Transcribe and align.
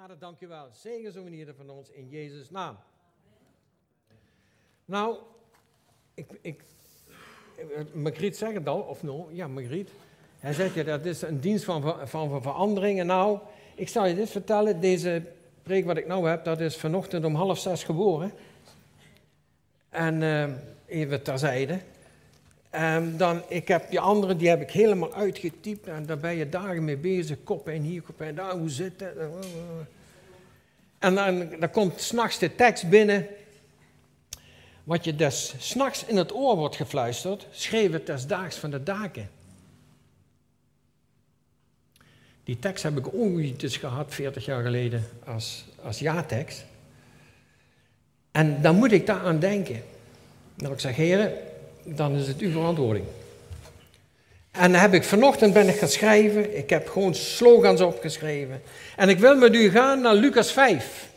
Vader, 0.00 0.18
dank 0.18 0.40
u 0.40 0.46
wel. 0.46 0.68
Zegen 0.72 1.12
zo 1.12 1.22
meneer 1.22 1.54
van 1.56 1.70
ons 1.70 1.90
in 1.90 2.08
Jezus' 2.08 2.50
naam. 2.50 2.76
Nou, 4.84 5.16
ik, 6.14 6.26
ik, 6.40 6.62
Margriet 7.92 8.36
zegt 8.36 8.54
het 8.54 8.68
al, 8.68 8.80
of 8.80 9.02
no, 9.02 9.28
ja, 9.32 9.48
Margriet. 9.48 9.90
Hij 10.38 10.52
zegt 10.52 10.74
ja, 10.74 10.82
dat 10.82 11.04
is 11.04 11.22
een 11.22 11.40
dienst 11.40 11.64
van, 11.64 11.82
van, 11.82 12.30
van 12.30 12.42
veranderingen. 12.42 13.06
Nou, 13.06 13.38
ik 13.74 13.88
zal 13.88 14.06
je 14.06 14.14
dit 14.14 14.30
vertellen. 14.30 14.80
Deze 14.80 15.22
preek 15.62 15.84
wat 15.84 15.96
ik 15.96 16.06
nou 16.06 16.28
heb, 16.28 16.44
dat 16.44 16.60
is 16.60 16.76
vanochtend 16.76 17.24
om 17.24 17.34
half 17.34 17.58
zes 17.58 17.84
geboren. 17.84 18.32
En 19.88 20.22
uh, 20.22 20.50
even 20.86 21.22
terzijde. 21.22 21.80
Um, 22.74 23.16
dan, 23.16 23.42
ik 23.48 23.68
heb 23.68 23.90
die 23.90 24.00
andere, 24.00 24.36
die 24.36 24.48
heb 24.48 24.60
ik 24.60 24.70
helemaal 24.70 25.14
uitgetypt. 25.14 25.86
En 25.86 26.06
daar 26.06 26.18
ben 26.18 26.34
je 26.34 26.48
dagen 26.48 26.84
mee 26.84 26.96
bezig. 26.96 27.36
Kop 27.44 27.68
en 27.68 27.82
hier, 27.82 28.02
kop 28.02 28.20
en 28.20 28.34
daar. 28.34 28.52
Hoe 28.52 28.70
zit 28.70 29.00
het? 29.00 29.16
En 30.98 31.14
dan, 31.14 31.48
dan 31.60 31.70
komt 31.70 32.00
s'nachts 32.00 32.38
de 32.38 32.54
tekst 32.54 32.88
binnen. 32.88 33.26
Wat 34.84 35.04
je 35.04 35.16
des 35.16 35.54
s'nachts 35.58 36.04
in 36.04 36.16
het 36.16 36.34
oor 36.34 36.56
wordt 36.56 36.76
gefluisterd, 36.76 37.46
schreef 37.50 37.92
het 37.92 38.06
des 38.06 38.26
daags 38.26 38.56
van 38.56 38.70
de 38.70 38.82
daken. 38.82 39.30
Die 42.44 42.58
tekst 42.58 42.82
heb 42.82 42.98
ik 42.98 43.14
ooit 43.14 43.62
eens 43.62 43.76
gehad, 43.76 44.14
40 44.14 44.44
jaar 44.44 44.62
geleden, 44.62 45.08
als, 45.24 45.64
als 45.82 45.98
ja-tekst. 45.98 46.64
En 48.30 48.62
dan 48.62 48.76
moet 48.76 48.92
ik 48.92 49.06
daar 49.06 49.20
aan 49.20 49.38
denken. 49.38 49.82
Nou, 50.54 50.72
ik 50.72 50.80
zeg, 50.80 50.96
heren, 50.96 51.32
dan 51.84 52.14
is 52.14 52.28
het 52.28 52.38
uw 52.38 52.50
verantwoording. 52.50 53.04
En 54.50 54.74
heb 54.74 54.94
ik 54.94 55.04
vanochtend 55.04 55.52
ben 55.52 55.68
ik 55.68 55.76
gaan 55.76 55.88
schrijven. 55.88 56.56
Ik 56.56 56.70
heb 56.70 56.88
gewoon 56.88 57.14
slogans 57.14 57.80
opgeschreven. 57.80 58.62
En 58.96 59.08
ik 59.08 59.18
wil 59.18 59.36
met 59.36 59.54
u 59.54 59.70
gaan 59.70 60.00
naar 60.00 60.14
Lucas 60.14 60.52
5. 60.52 61.10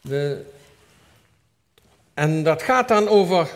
De, 0.00 0.44
en 2.14 2.42
dat 2.42 2.62
gaat 2.62 2.88
dan 2.88 3.08
over. 3.08 3.48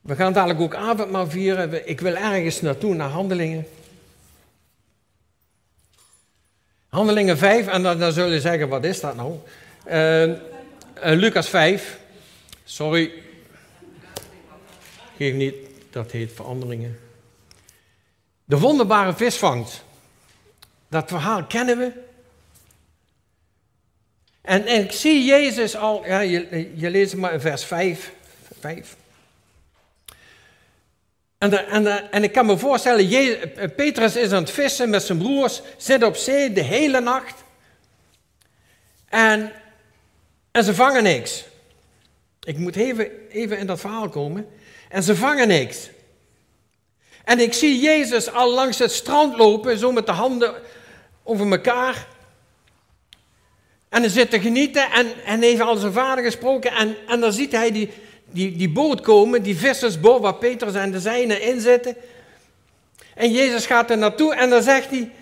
We 0.00 0.14
gaan 0.14 0.32
dadelijk 0.32 0.60
ook 0.60 0.74
avondmaal 0.74 1.30
vieren. 1.30 1.88
Ik 1.88 2.00
wil 2.00 2.14
ergens 2.14 2.60
naartoe, 2.60 2.94
naar 2.94 3.08
handelingen. 3.08 3.66
Handelingen 6.88 7.38
5, 7.38 7.66
en 7.66 7.82
dan, 7.82 7.98
dan 7.98 8.12
zul 8.12 8.26
je 8.26 8.40
zeggen: 8.40 8.68
wat 8.68 8.84
is 8.84 9.00
dat 9.00 9.16
nou? 9.16 9.34
Uh, 9.86 10.36
uh, 11.04 11.18
Lucas 11.18 11.48
5. 11.48 11.98
Sorry. 12.64 13.12
Geef 15.16 15.34
niet, 15.34 15.54
dat 15.90 16.10
heet 16.10 16.32
veranderingen. 16.32 16.98
De 18.44 18.58
wonderbare 18.58 19.14
visvangst. 19.14 19.84
Dat 20.88 21.08
verhaal 21.08 21.44
kennen 21.44 21.78
we. 21.78 21.92
En, 24.40 24.66
en 24.66 24.84
ik 24.84 24.92
zie 24.92 25.24
Jezus 25.24 25.76
al, 25.76 26.06
ja, 26.06 26.20
je, 26.20 26.70
je 26.74 26.90
leest 26.90 27.16
maar 27.16 27.40
vers 27.40 27.64
5. 27.64 28.12
5. 28.60 28.96
En, 31.38 31.68
en, 31.68 32.10
en 32.10 32.22
ik 32.22 32.32
kan 32.32 32.46
me 32.46 32.58
voorstellen, 32.58 33.08
Je, 33.08 33.72
Petrus 33.76 34.16
is 34.16 34.32
aan 34.32 34.42
het 34.42 34.50
vissen 34.50 34.90
met 34.90 35.02
zijn 35.02 35.18
broers, 35.18 35.62
zit 35.76 36.02
op 36.02 36.16
zee 36.16 36.52
de 36.52 36.62
hele 36.62 37.00
nacht. 37.00 37.44
En 39.08 39.52
en 40.58 40.64
ze 40.64 40.74
vangen 40.74 41.02
niks. 41.02 41.44
Ik 42.42 42.56
moet 42.56 42.76
even, 42.76 43.10
even 43.30 43.58
in 43.58 43.66
dat 43.66 43.80
verhaal 43.80 44.08
komen. 44.08 44.46
En 44.88 45.02
ze 45.02 45.16
vangen 45.16 45.48
niks. 45.48 45.90
En 47.24 47.40
ik 47.40 47.52
zie 47.52 47.80
Jezus 47.80 48.32
al 48.32 48.52
langs 48.52 48.78
het 48.78 48.92
strand 48.92 49.36
lopen, 49.36 49.78
zo 49.78 49.92
met 49.92 50.06
de 50.06 50.12
handen 50.12 50.54
over 51.22 51.50
elkaar. 51.50 52.06
En 53.88 54.00
hij 54.00 54.10
zit 54.10 54.30
te 54.30 54.40
genieten 54.40 54.90
en, 54.90 55.06
en 55.24 55.42
heeft 55.42 55.60
al 55.60 55.76
zijn 55.76 55.92
vader 55.92 56.24
gesproken. 56.24 56.72
En, 56.72 56.96
en 57.08 57.20
dan 57.20 57.32
ziet 57.32 57.52
hij 57.52 57.72
die, 57.72 57.90
die, 58.24 58.56
die 58.56 58.70
boot 58.70 59.00
komen, 59.00 59.42
die 59.42 59.56
vissersboot 59.56 60.20
waar 60.20 60.34
Petrus 60.34 60.74
en 60.74 60.90
de 60.90 61.00
zijnen 61.00 61.42
in 61.42 61.60
zitten. 61.60 61.96
En 63.14 63.32
Jezus 63.32 63.66
gaat 63.66 63.90
er 63.90 63.98
naartoe 63.98 64.34
en 64.34 64.50
dan 64.50 64.62
zegt 64.62 64.90
hij... 64.90 65.12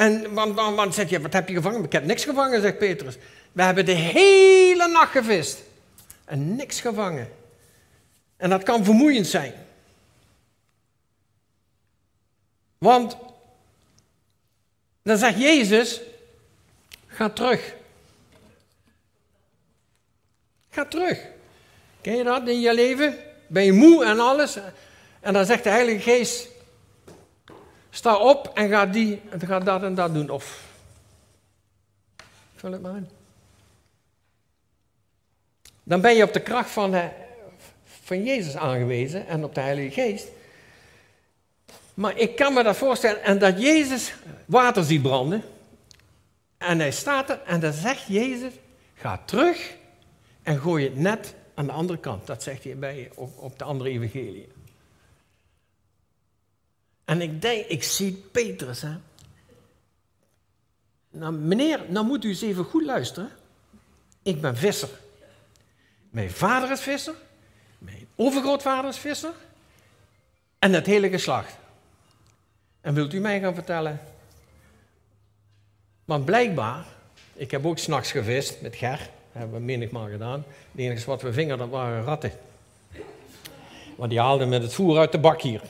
En 0.00 0.34
want, 0.34 0.94
zegt 0.94 1.10
hij, 1.10 1.20
wat 1.20 1.32
heb 1.32 1.48
je 1.48 1.54
gevangen? 1.54 1.84
Ik 1.84 1.92
heb 1.92 2.04
niks 2.04 2.24
gevangen, 2.24 2.60
zegt 2.60 2.78
Petrus. 2.78 3.16
We 3.52 3.62
hebben 3.62 3.84
de 3.84 3.92
hele 3.92 4.88
nacht 4.88 5.10
gevist 5.10 5.62
en 6.24 6.56
niks 6.56 6.80
gevangen. 6.80 7.32
En 8.36 8.50
dat 8.50 8.62
kan 8.62 8.84
vermoeiend 8.84 9.26
zijn. 9.26 9.54
Want 12.78 13.16
dan 15.02 15.16
zegt 15.16 15.38
Jezus, 15.38 16.00
ga 17.06 17.30
terug. 17.30 17.74
Ga 20.70 20.84
terug. 20.84 21.26
Ken 22.00 22.16
je 22.16 22.24
dat 22.24 22.48
in 22.48 22.60
je 22.60 22.74
leven? 22.74 23.16
Ben 23.46 23.64
je 23.64 23.72
moe 23.72 24.04
en 24.04 24.20
alles? 24.20 24.58
En 25.20 25.32
dan 25.32 25.46
zegt 25.46 25.64
de 25.64 25.70
Heilige 25.70 26.10
Geest, 26.10 26.48
sta 27.90 28.16
op 28.16 28.50
en 28.54 28.68
ga, 28.68 28.86
die, 28.86 29.20
ga 29.38 29.58
dat 29.58 29.82
en 29.82 29.94
dat 29.94 30.14
doen. 30.14 30.30
Of, 30.30 30.62
vul 32.56 32.72
het 32.72 32.82
maar 32.82 32.96
in 32.96 33.08
dan 35.90 36.00
ben 36.00 36.16
je 36.16 36.22
op 36.22 36.32
de 36.32 36.40
kracht 36.40 36.70
van, 36.70 36.90
de, 36.90 37.08
van 37.84 38.24
Jezus 38.24 38.56
aangewezen 38.56 39.26
en 39.26 39.44
op 39.44 39.54
de 39.54 39.60
Heilige 39.60 40.00
Geest. 40.00 40.28
Maar 41.94 42.18
ik 42.18 42.36
kan 42.36 42.52
me 42.52 42.62
dat 42.62 42.76
voorstellen, 42.76 43.22
en 43.22 43.38
dat 43.38 43.60
Jezus 43.60 44.14
water 44.44 44.84
ziet 44.84 45.02
branden. 45.02 45.42
En 46.58 46.78
hij 46.78 46.90
staat 46.90 47.30
er 47.30 47.40
en 47.46 47.60
dan 47.60 47.72
zegt 47.72 48.06
Jezus, 48.06 48.52
ga 48.94 49.20
terug 49.24 49.76
en 50.42 50.58
gooi 50.58 50.84
het 50.84 50.96
net 50.96 51.34
aan 51.54 51.66
de 51.66 51.72
andere 51.72 51.98
kant. 51.98 52.26
Dat 52.26 52.42
zegt 52.42 52.64
hij 52.64 52.76
bij, 52.76 53.10
op, 53.14 53.38
op 53.38 53.58
de 53.58 53.64
andere 53.64 53.90
evangelie. 53.90 54.48
En 57.10 57.20
ik 57.20 57.42
denk, 57.42 57.66
ik 57.66 57.82
zie 57.82 58.12
Petrus. 58.32 58.82
Hè. 58.82 58.94
Nou, 61.10 61.32
meneer, 61.32 61.80
nou 61.88 62.06
moet 62.06 62.24
u 62.24 62.28
eens 62.28 62.42
even 62.42 62.64
goed 62.64 62.84
luisteren. 62.84 63.30
Ik 64.22 64.40
ben 64.40 64.56
visser. 64.56 64.88
Mijn 66.10 66.30
vader 66.30 66.70
is 66.70 66.80
visser, 66.80 67.14
mijn 67.78 68.06
overgrootvader 68.16 68.90
is 68.90 68.98
visser 68.98 69.32
en 70.58 70.72
het 70.72 70.86
hele 70.86 71.08
geslacht. 71.08 71.56
En 72.80 72.94
wilt 72.94 73.12
u 73.12 73.20
mij 73.20 73.40
gaan 73.40 73.54
vertellen? 73.54 74.00
Want 76.04 76.24
blijkbaar, 76.24 76.84
ik 77.32 77.50
heb 77.50 77.66
ook 77.66 77.78
s'nachts 77.78 78.10
gevist 78.10 78.60
met 78.60 78.76
Ger, 78.76 78.98
dat 78.98 79.08
hebben 79.32 79.58
we 79.58 79.64
menigmaal 79.64 80.08
gedaan. 80.08 80.44
Het 80.70 80.80
enige 80.80 81.06
wat 81.06 81.22
we 81.22 81.32
vingen, 81.32 81.58
dat 81.58 81.68
waren 81.68 82.04
ratten. 82.04 82.32
Want 83.96 84.10
die 84.10 84.20
haalden 84.20 84.48
met 84.48 84.62
het 84.62 84.74
voer 84.74 84.98
uit 84.98 85.12
de 85.12 85.18
bak 85.18 85.42
hier. 85.42 85.60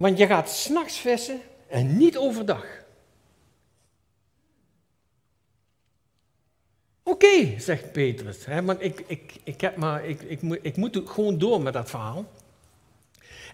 Want 0.00 0.18
je 0.18 0.26
gaat 0.26 0.50
s'nachts 0.50 0.98
vissen 0.98 1.40
en 1.68 1.96
niet 1.96 2.16
overdag. 2.16 2.66
Oké, 7.02 7.60
zegt 7.60 7.92
Petrus. 7.92 8.44
Hè, 8.44 8.80
ik, 8.80 9.04
ik, 9.06 9.32
ik, 9.44 9.60
heb 9.60 9.76
maar, 9.76 10.04
ik, 10.04 10.22
ik, 10.22 10.42
moet, 10.42 10.58
ik 10.62 10.76
moet 10.76 11.00
gewoon 11.04 11.38
door 11.38 11.60
met 11.60 11.72
dat 11.72 11.90
verhaal. 11.90 12.30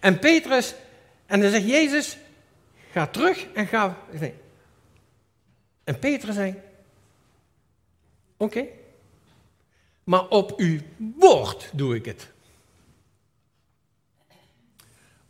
En 0.00 0.18
Petrus, 0.18 0.74
en 1.26 1.40
dan 1.40 1.50
zegt 1.50 1.66
Jezus, 1.66 2.16
ga 2.90 3.06
terug 3.06 3.52
en 3.52 3.66
ga. 3.66 3.98
En 5.84 5.98
Petrus 5.98 6.34
zegt, 6.34 6.56
oké, 8.36 8.66
maar 10.04 10.28
op 10.28 10.58
uw 10.58 10.80
woord 10.96 11.70
doe 11.72 11.94
ik 11.94 12.04
het. 12.04 12.32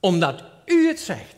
Omdat 0.00 0.54
u 0.66 0.86
het 0.86 1.00
zegt. 1.00 1.34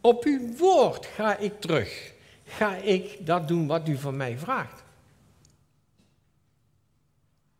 Op 0.00 0.24
uw 0.24 0.56
woord 0.56 1.06
ga 1.06 1.36
ik 1.36 1.60
terug. 1.60 2.12
Ga 2.46 2.76
ik 2.76 3.26
dat 3.26 3.48
doen 3.48 3.66
wat 3.66 3.88
u 3.88 3.96
van 3.96 4.16
mij 4.16 4.38
vraagt. 4.38 4.82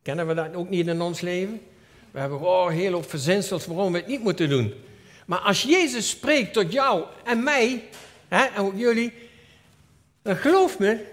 Kennen 0.03 0.27
we 0.27 0.35
dat 0.35 0.55
ook 0.55 0.69
niet 0.69 0.87
in 0.87 1.01
ons 1.01 1.21
leven? 1.21 1.61
We 2.11 2.19
hebben 2.19 2.41
oh, 2.41 2.69
heel 2.69 2.91
veel 2.91 3.03
verzinsels 3.03 3.67
waarom 3.67 3.93
we 3.93 3.99
het 3.99 4.07
niet 4.07 4.23
moeten 4.23 4.49
doen. 4.49 4.75
Maar 5.27 5.39
als 5.39 5.63
Jezus 5.63 6.09
spreekt 6.09 6.53
tot 6.53 6.73
jou 6.73 7.05
en 7.25 7.43
mij, 7.43 7.89
hè, 8.29 8.45
en 8.45 8.63
ook 8.63 8.77
jullie, 8.77 9.13
dan 10.23 10.37
geloof 10.37 10.79
me, 10.79 11.05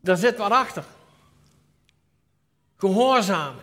daar 0.00 0.16
zit 0.16 0.36
wat 0.36 0.50
achter. 0.50 0.84
Gehoorzamen. 2.76 3.62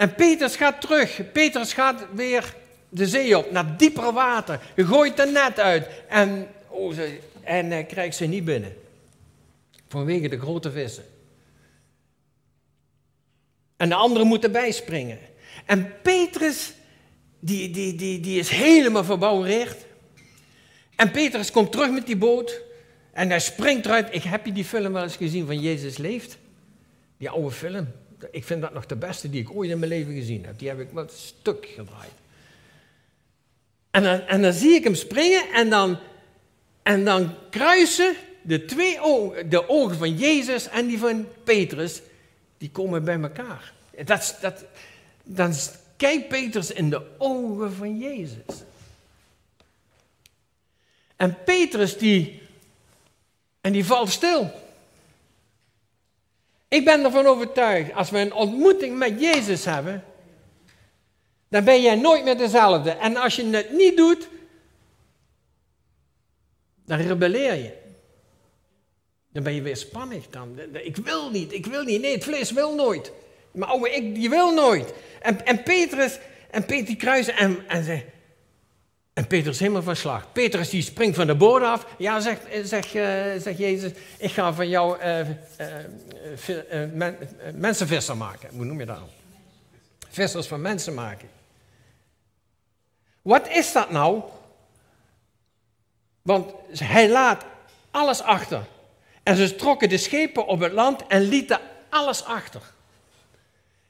En 0.00 0.14
Petrus 0.14 0.56
gaat 0.56 0.80
terug. 0.80 1.32
Petrus 1.32 1.72
gaat 1.72 2.06
weer 2.12 2.54
de 2.88 3.06
zee 3.06 3.38
op, 3.38 3.50
naar 3.50 3.76
dieper 3.76 4.12
water. 4.12 4.60
Je 4.76 4.86
gooit 4.86 5.16
de 5.16 5.26
net 5.26 5.58
uit 5.58 5.88
en, 6.08 6.48
oh, 6.68 6.94
ze, 6.94 7.18
en 7.42 7.70
hij 7.70 7.84
krijgt 7.84 8.16
ze 8.16 8.26
niet 8.26 8.44
binnen. 8.44 8.76
Vanwege 9.88 10.28
de 10.28 10.38
grote 10.38 10.70
vissen. 10.70 11.04
En 13.76 13.88
de 13.88 13.94
anderen 13.94 14.26
moeten 14.26 14.52
bijspringen. 14.52 15.18
En 15.66 15.92
Petrus, 16.02 16.72
die, 17.40 17.70
die, 17.70 17.94
die, 17.94 18.20
die 18.20 18.38
is 18.38 18.48
helemaal 18.48 19.04
verbouwereerd. 19.04 19.76
En 20.96 21.10
Petrus 21.10 21.50
komt 21.50 21.72
terug 21.72 21.90
met 21.90 22.06
die 22.06 22.16
boot. 22.16 22.60
En 23.12 23.28
hij 23.28 23.40
springt 23.40 23.86
eruit. 23.86 24.14
Ik 24.14 24.22
heb 24.22 24.46
je 24.46 24.52
die 24.52 24.64
film 24.64 24.92
wel 24.92 25.02
eens 25.02 25.16
gezien 25.16 25.46
van 25.46 25.60
Jezus 25.60 25.96
leeft. 25.96 26.38
Die 27.16 27.30
oude 27.30 27.50
film. 27.50 27.88
Ik 28.30 28.44
vind 28.44 28.60
dat 28.60 28.72
nog 28.72 28.86
de 28.86 28.96
beste 28.96 29.30
die 29.30 29.40
ik 29.40 29.54
ooit 29.54 29.70
in 29.70 29.78
mijn 29.78 29.90
leven 29.90 30.14
gezien 30.14 30.44
heb. 30.44 30.58
Die 30.58 30.68
heb 30.68 30.80
ik 30.80 30.88
wat 30.92 31.12
stuk 31.12 31.66
gedraaid. 31.66 32.10
En 33.90 34.02
dan, 34.02 34.20
en 34.20 34.42
dan 34.42 34.52
zie 34.52 34.74
ik 34.74 34.84
hem 34.84 34.94
springen 34.94 35.52
en 35.52 35.70
dan, 35.70 35.98
en 36.82 37.04
dan 37.04 37.34
kruisen 37.50 38.14
de 38.42 38.64
twee 38.64 39.00
ogen, 39.00 39.50
de 39.50 39.68
ogen 39.68 39.96
van 39.96 40.16
Jezus 40.16 40.68
en 40.68 40.86
die 40.86 40.98
van 40.98 41.26
Petrus, 41.44 42.00
die 42.58 42.70
komen 42.70 43.04
bij 43.04 43.20
elkaar. 43.20 43.72
Dat, 44.04 44.38
dat, 44.40 44.64
dan 45.22 45.54
kijkt 45.96 46.28
Petrus 46.28 46.70
in 46.70 46.90
de 46.90 47.02
ogen 47.18 47.72
van 47.72 47.98
Jezus. 47.98 48.64
En 51.16 51.36
Petrus 51.44 51.98
die, 51.98 52.42
en 53.60 53.72
die 53.72 53.84
valt 53.84 54.10
stil. 54.10 54.50
Ik 56.70 56.84
ben 56.84 57.04
ervan 57.04 57.26
overtuigd, 57.26 57.92
als 57.94 58.10
we 58.10 58.18
een 58.18 58.34
ontmoeting 58.34 58.98
met 58.98 59.20
Jezus 59.20 59.64
hebben, 59.64 60.04
dan 61.48 61.64
ben 61.64 61.82
jij 61.82 61.94
nooit 61.94 62.24
meer 62.24 62.36
dezelfde. 62.36 62.90
En 62.90 63.16
als 63.16 63.36
je 63.36 63.46
het 63.46 63.72
niet 63.72 63.96
doet, 63.96 64.28
dan 66.84 66.98
rebelleer 66.98 67.54
je. 67.54 67.72
Dan 69.32 69.42
ben 69.42 69.54
je 69.54 69.62
weer 69.62 69.76
spannig. 69.76 70.28
Dan. 70.28 70.58
Ik 70.72 70.96
wil 70.96 71.30
niet, 71.30 71.52
ik 71.52 71.66
wil 71.66 71.82
niet. 71.82 72.00
Nee, 72.00 72.14
het 72.14 72.24
vlees 72.24 72.50
wil 72.50 72.74
nooit. 72.74 73.12
Maar 73.52 73.68
oude 73.68 73.90
ik, 73.90 74.14
die 74.14 74.30
wil 74.30 74.54
nooit. 74.54 74.92
En, 75.20 75.46
en 75.46 75.62
Petrus, 75.62 76.18
en 76.50 76.64
Peter 76.64 76.96
kruisen 76.96 77.36
en, 77.36 77.68
en 77.68 77.84
zei, 77.84 78.04
en 79.20 79.26
Petrus 79.26 79.58
helemaal 79.58 79.82
van 79.82 79.96
slag. 79.96 80.32
Petrus 80.32 80.70
die 80.70 80.82
springt 80.82 81.16
van 81.16 81.26
de 81.26 81.34
boot 81.34 81.62
af. 81.62 81.86
Ja, 81.98 82.20
zegt, 82.20 82.42
zeg, 82.62 82.94
uh, 82.94 83.02
zegt 83.40 83.58
Jezus, 83.58 83.92
ik 84.18 84.30
ga 84.30 84.52
van 84.52 84.68
jou 84.68 85.02
uh, 85.02 85.18
uh, 85.18 86.92
men, 86.92 87.16
mensenvisser 87.54 88.16
maken. 88.16 88.48
Hoe 88.52 88.64
noem 88.64 88.78
je 88.78 88.86
dat? 88.86 88.98
Vissers 90.08 90.46
van 90.46 90.60
mensen 90.60 90.94
maken. 90.94 91.28
Wat 93.22 93.48
is 93.48 93.72
dat 93.72 93.90
nou? 93.90 94.22
Want 96.22 96.52
hij 96.74 97.10
laat 97.10 97.44
alles 97.90 98.22
achter. 98.22 98.66
En 99.22 99.36
ze 99.36 99.54
trokken 99.54 99.88
de 99.88 99.98
schepen 99.98 100.46
op 100.46 100.60
het 100.60 100.72
land 100.72 101.06
en 101.06 101.20
lieten 101.20 101.60
alles 101.88 102.24
achter. 102.24 102.62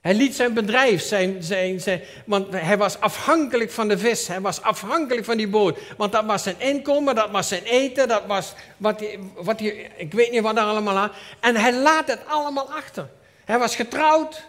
Hij 0.01 0.15
liet 0.15 0.35
zijn 0.35 0.55
bedrijf, 0.55 1.03
zijn, 1.03 1.43
zijn, 1.43 1.81
zijn, 1.81 2.03
want 2.27 2.53
hij 2.53 2.77
was 2.79 3.01
afhankelijk 3.01 3.71
van 3.71 3.89
de 3.89 3.99
vis, 3.99 4.29
hij 4.29 4.41
was 4.41 4.63
afhankelijk 4.63 5.25
van 5.25 5.37
die 5.37 5.49
boot. 5.49 5.79
Want 5.97 6.13
dat 6.13 6.25
was 6.25 6.43
zijn 6.43 6.61
inkomen, 6.61 7.15
dat 7.15 7.31
was 7.31 7.49
zijn 7.49 7.63
eten, 7.63 8.09
dat 8.09 8.27
was 8.27 8.55
wat 8.77 9.01
hij, 9.01 9.19
wat 9.35 9.61
ik 9.97 10.13
weet 10.13 10.31
niet 10.31 10.41
wat 10.41 10.57
er 10.57 10.63
allemaal 10.63 10.97
aan. 10.97 11.13
En 11.41 11.57
hij 11.57 11.73
laat 11.73 12.07
het 12.07 12.27
allemaal 12.27 12.73
achter. 12.73 13.09
Hij 13.45 13.59
was 13.59 13.77
getrouwd. 13.77 14.49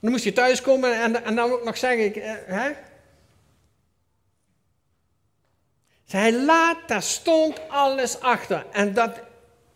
Dan 0.00 0.10
moest 0.10 0.24
hij 0.24 0.32
thuiskomen 0.32 1.00
en, 1.00 1.24
en 1.24 1.34
dan 1.34 1.52
ik 1.52 1.64
nog 1.64 1.76
zeggen, 1.76 2.04
ik, 2.04 2.16
eh, 2.16 2.32
hè? 2.46 2.70
Hij 6.06 6.32
laat, 6.32 6.76
daar 6.86 7.02
stond 7.02 7.68
alles 7.68 8.20
achter. 8.20 8.66
En 8.72 8.94
dat 8.94 9.20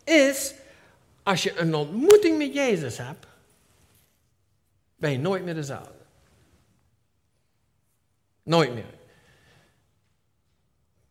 is 0.04 0.54
als 1.26 1.42
je 1.42 1.58
een 1.58 1.74
ontmoeting 1.74 2.38
met 2.38 2.54
Jezus 2.54 2.98
hebt, 2.98 3.26
ben 4.96 5.10
je 5.10 5.18
nooit 5.18 5.44
meer 5.44 5.54
dezelfde. 5.54 5.92
Nooit 8.42 8.74
meer. 8.74 8.94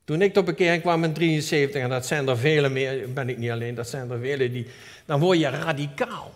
Toen 0.04 0.22
ik 0.22 0.34
tot 0.34 0.46
bekering 0.46 0.82
kwam 0.82 1.04
in 1.04 1.14
73, 1.14 1.82
en 1.82 1.90
dat 1.90 2.06
zijn 2.06 2.28
er 2.28 2.38
vele 2.38 2.70
meer, 2.70 3.14
ben 3.14 3.30
ik 3.30 3.38
niet 3.38 3.50
alleen, 3.50 3.76
dat 3.76 3.90
zijn 3.90 4.12
er 4.12 4.20
vele 4.20 4.52
die, 4.52 4.68
dan 5.06 5.20
word 5.20 5.40
je 5.40 5.50
radicaal. 5.50 6.34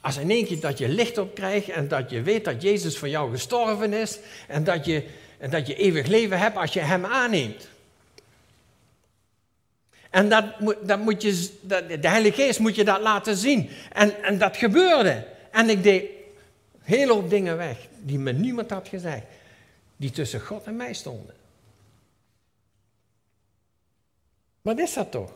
Als 0.00 0.16
in 0.16 0.30
één 0.30 0.46
keer 0.46 0.60
dat 0.60 0.78
je 0.78 0.88
licht 0.88 1.18
op 1.18 1.34
krijgt 1.34 1.68
en 1.68 1.88
dat 1.88 2.10
je 2.10 2.22
weet 2.22 2.44
dat 2.44 2.62
Jezus 2.62 2.98
voor 2.98 3.08
jou 3.08 3.30
gestorven 3.30 3.92
is 3.92 4.18
en 4.48 4.64
dat 4.64 4.84
je, 4.84 5.06
en 5.38 5.50
dat 5.50 5.66
je 5.66 5.74
eeuwig 5.74 6.06
leven 6.06 6.38
hebt 6.38 6.56
als 6.56 6.72
je 6.72 6.80
Hem 6.80 7.04
aanneemt. 7.04 7.68
En 10.10 10.28
dat, 10.28 10.44
dat 10.82 10.98
moet 10.98 11.22
je, 11.22 11.50
de 12.00 12.08
Heilige 12.08 12.42
Geest 12.42 12.58
moet 12.58 12.74
je 12.74 12.84
dat 12.84 13.00
laten 13.00 13.36
zien. 13.36 13.70
En, 13.92 14.22
en 14.22 14.38
dat 14.38 14.56
gebeurde. 14.56 15.26
En 15.50 15.68
ik 15.68 15.82
deed 15.82 16.10
heel 16.78 17.08
hoop 17.08 17.30
dingen 17.30 17.56
weg 17.56 17.88
die 17.98 18.18
me 18.18 18.32
niemand 18.32 18.70
had 18.70 18.88
gezegd. 18.88 19.24
Die 19.96 20.10
tussen 20.10 20.40
God 20.40 20.64
en 20.64 20.76
mij 20.76 20.92
stonden. 20.92 21.34
Wat 24.62 24.78
is 24.78 24.92
dat 24.92 25.10
toch? 25.10 25.32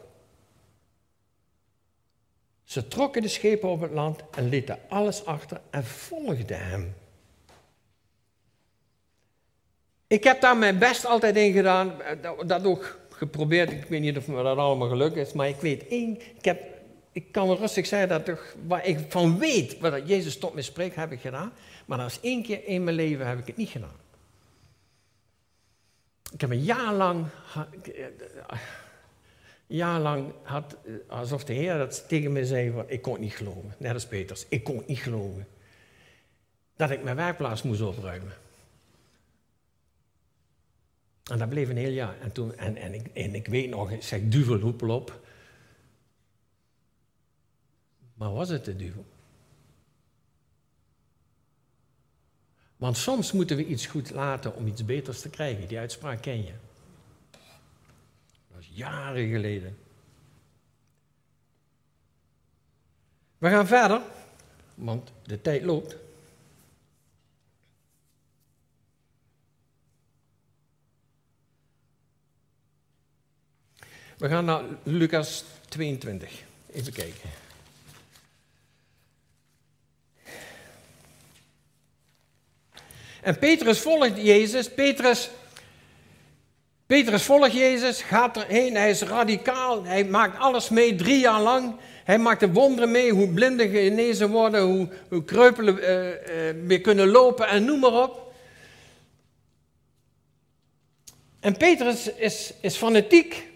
Ze 2.64 2.88
trokken 2.88 3.22
de 3.22 3.28
schepen 3.28 3.68
op 3.68 3.80
het 3.80 3.90
land 3.90 4.20
en 4.30 4.48
lieten 4.48 4.78
alles 4.88 5.24
achter 5.24 5.60
en 5.70 5.84
volgden 5.84 6.66
hem. 6.66 6.94
Ik 10.06 10.24
heb 10.24 10.40
daar 10.40 10.56
mijn 10.56 10.78
best 10.78 11.04
altijd 11.04 11.36
in 11.36 11.52
gedaan, 11.52 11.92
dat 12.46 12.64
ook 12.64 12.98
geprobeerd. 13.16 13.70
Ik 13.70 13.84
weet 13.84 14.00
niet 14.00 14.16
of 14.16 14.24
dat 14.24 14.58
allemaal 14.58 14.88
gelukt 14.88 15.16
is, 15.16 15.32
maar 15.32 15.48
ik 15.48 15.60
weet 15.60 15.88
één. 15.88 16.20
Ik, 16.36 16.44
heb, 16.44 16.62
ik 17.12 17.32
kan 17.32 17.56
rustig 17.56 17.86
zeggen 17.86 18.08
dat 18.08 18.38
waar 18.66 18.86
ik 18.86 18.98
van 19.08 19.38
weet, 19.38 19.78
wat 19.78 20.08
Jezus 20.08 20.38
tot 20.38 20.54
me 20.54 20.62
spreekt, 20.62 20.94
heb 20.94 21.12
ik 21.12 21.20
gedaan. 21.20 21.52
Maar 21.86 21.98
dat 21.98 22.10
is 22.10 22.20
één 22.20 22.42
keer 22.42 22.66
in 22.66 22.84
mijn 22.84 22.96
leven 22.96 23.26
heb 23.26 23.38
ik 23.38 23.46
het 23.46 23.56
niet 23.56 23.68
gedaan. 23.68 24.02
Ik 26.32 26.40
heb 26.40 26.50
een 26.50 26.62
jaar 26.62 26.92
lang, 26.92 27.26
jaar 29.66 30.00
lang 30.00 30.32
had, 30.42 30.76
alsof 31.08 31.44
de 31.44 31.52
Heer 31.52 31.78
dat 31.78 32.08
tegen 32.08 32.32
me 32.32 32.46
zei, 32.46 32.70
van, 32.70 32.84
ik 32.86 33.02
kon 33.02 33.12
het 33.12 33.22
niet 33.22 33.34
geloven. 33.34 33.74
Net 33.78 33.92
als 33.92 34.06
Peters, 34.06 34.46
ik 34.48 34.64
kon 34.64 34.76
het 34.76 34.86
niet 34.86 34.98
geloven. 34.98 35.46
Dat 36.76 36.90
ik 36.90 37.02
mijn 37.02 37.16
werkplaats 37.16 37.62
moest 37.62 37.80
opruimen. 37.80 38.32
En 41.30 41.38
dat 41.38 41.48
bleef 41.48 41.68
een 41.68 41.76
heel 41.76 41.92
jaar. 41.92 42.20
En, 42.20 42.32
toen, 42.32 42.56
en, 42.56 42.76
en, 42.76 42.94
ik, 42.94 43.06
en 43.06 43.34
ik 43.34 43.46
weet 43.46 43.70
nog, 43.70 43.90
ik 43.90 44.02
zeg 44.02 44.20
duvel, 44.22 44.58
hoepel 44.58 44.90
op. 44.90 45.20
Maar 48.14 48.32
was 48.32 48.48
het 48.48 48.64
de 48.64 48.76
duvel? 48.76 49.04
Want 52.76 52.96
soms 52.96 53.32
moeten 53.32 53.56
we 53.56 53.66
iets 53.66 53.86
goed 53.86 54.10
laten 54.10 54.54
om 54.54 54.66
iets 54.66 54.84
beters 54.84 55.20
te 55.20 55.30
krijgen. 55.30 55.68
Die 55.68 55.78
uitspraak 55.78 56.22
ken 56.22 56.44
je. 56.44 56.52
Dat 58.52 58.60
is 58.60 58.70
jaren 58.72 59.28
geleden. 59.28 59.78
We 63.38 63.48
gaan 63.48 63.66
verder, 63.66 64.02
want 64.74 65.12
de 65.22 65.40
tijd 65.40 65.62
loopt. 65.62 65.96
We 74.24 74.30
gaan 74.30 74.44
naar 74.44 74.62
Lucas 74.82 75.44
22. 75.68 76.30
Even 76.72 76.92
kijken. 76.92 77.30
En 83.22 83.38
Petrus 83.38 83.78
volgt 83.78 84.16
Jezus. 84.16 84.70
Petrus, 84.70 85.30
Petrus 86.86 87.22
volgt 87.22 87.52
Jezus, 87.52 88.02
gaat 88.02 88.36
erheen. 88.36 88.74
Hij 88.74 88.90
is 88.90 89.02
radicaal. 89.02 89.84
Hij 89.84 90.04
maakt 90.04 90.38
alles 90.38 90.68
mee, 90.68 90.94
drie 90.94 91.18
jaar 91.18 91.40
lang. 91.40 91.76
Hij 92.04 92.18
maakt 92.18 92.40
de 92.40 92.52
wonderen 92.52 92.90
mee, 92.90 93.12
hoe 93.12 93.28
blinden 93.28 93.70
genezen 93.70 94.30
worden, 94.30 94.62
hoe, 94.62 94.88
hoe 95.08 95.24
kreupelen 95.24 95.76
uh, 95.76 96.66
weer 96.66 96.80
kunnen 96.80 97.08
lopen 97.08 97.48
en 97.48 97.64
noem 97.64 97.80
maar 97.80 98.02
op. 98.02 98.34
En 101.40 101.56
Petrus 101.56 102.12
is, 102.12 102.54
is 102.60 102.76
fanatiek. 102.76 103.52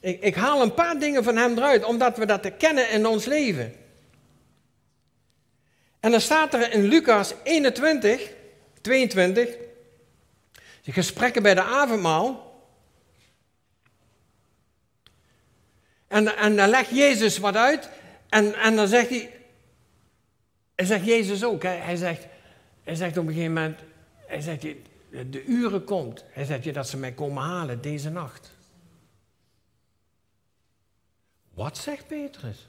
Ik, 0.00 0.22
ik 0.22 0.34
haal 0.34 0.62
een 0.62 0.74
paar 0.74 0.98
dingen 0.98 1.24
van 1.24 1.36
hem 1.36 1.56
eruit, 1.56 1.84
omdat 1.84 2.16
we 2.16 2.26
dat 2.26 2.56
kennen 2.56 2.90
in 2.90 3.06
ons 3.06 3.24
leven. 3.24 3.74
En 6.00 6.10
dan 6.10 6.20
staat 6.20 6.54
er 6.54 6.72
in 6.72 6.82
Lucas 6.82 7.34
21, 7.42 8.30
22, 8.80 9.56
de 10.82 10.92
gesprekken 10.92 11.42
bij 11.42 11.54
de 11.54 11.62
avondmaal. 11.62 12.46
En, 16.08 16.36
en 16.36 16.56
dan 16.56 16.68
legt 16.68 16.90
Jezus 16.90 17.38
wat 17.38 17.56
uit 17.56 17.88
en, 18.28 18.54
en 18.54 18.76
dan 18.76 18.88
zegt 18.88 19.08
hij, 19.08 19.30
en 20.74 20.86
zegt 20.86 21.04
Jezus 21.04 21.44
ook, 21.44 21.62
hè, 21.62 21.70
hij, 21.70 21.96
zegt, 21.96 22.26
hij 22.84 22.94
zegt 22.94 23.16
op 23.16 23.26
een 23.26 23.32
gegeven 23.32 23.52
moment, 23.52 23.78
hij 24.26 24.40
zegt, 24.40 24.62
de 25.30 25.44
uren 25.46 25.84
komt, 25.84 26.24
hij 26.30 26.44
zegt 26.44 26.74
dat 26.74 26.88
ze 26.88 26.96
mij 26.96 27.12
komen 27.12 27.42
halen 27.42 27.80
deze 27.80 28.10
nacht. 28.10 28.56
Wat 31.58 31.78
zegt 31.78 32.06
Petrus? 32.06 32.68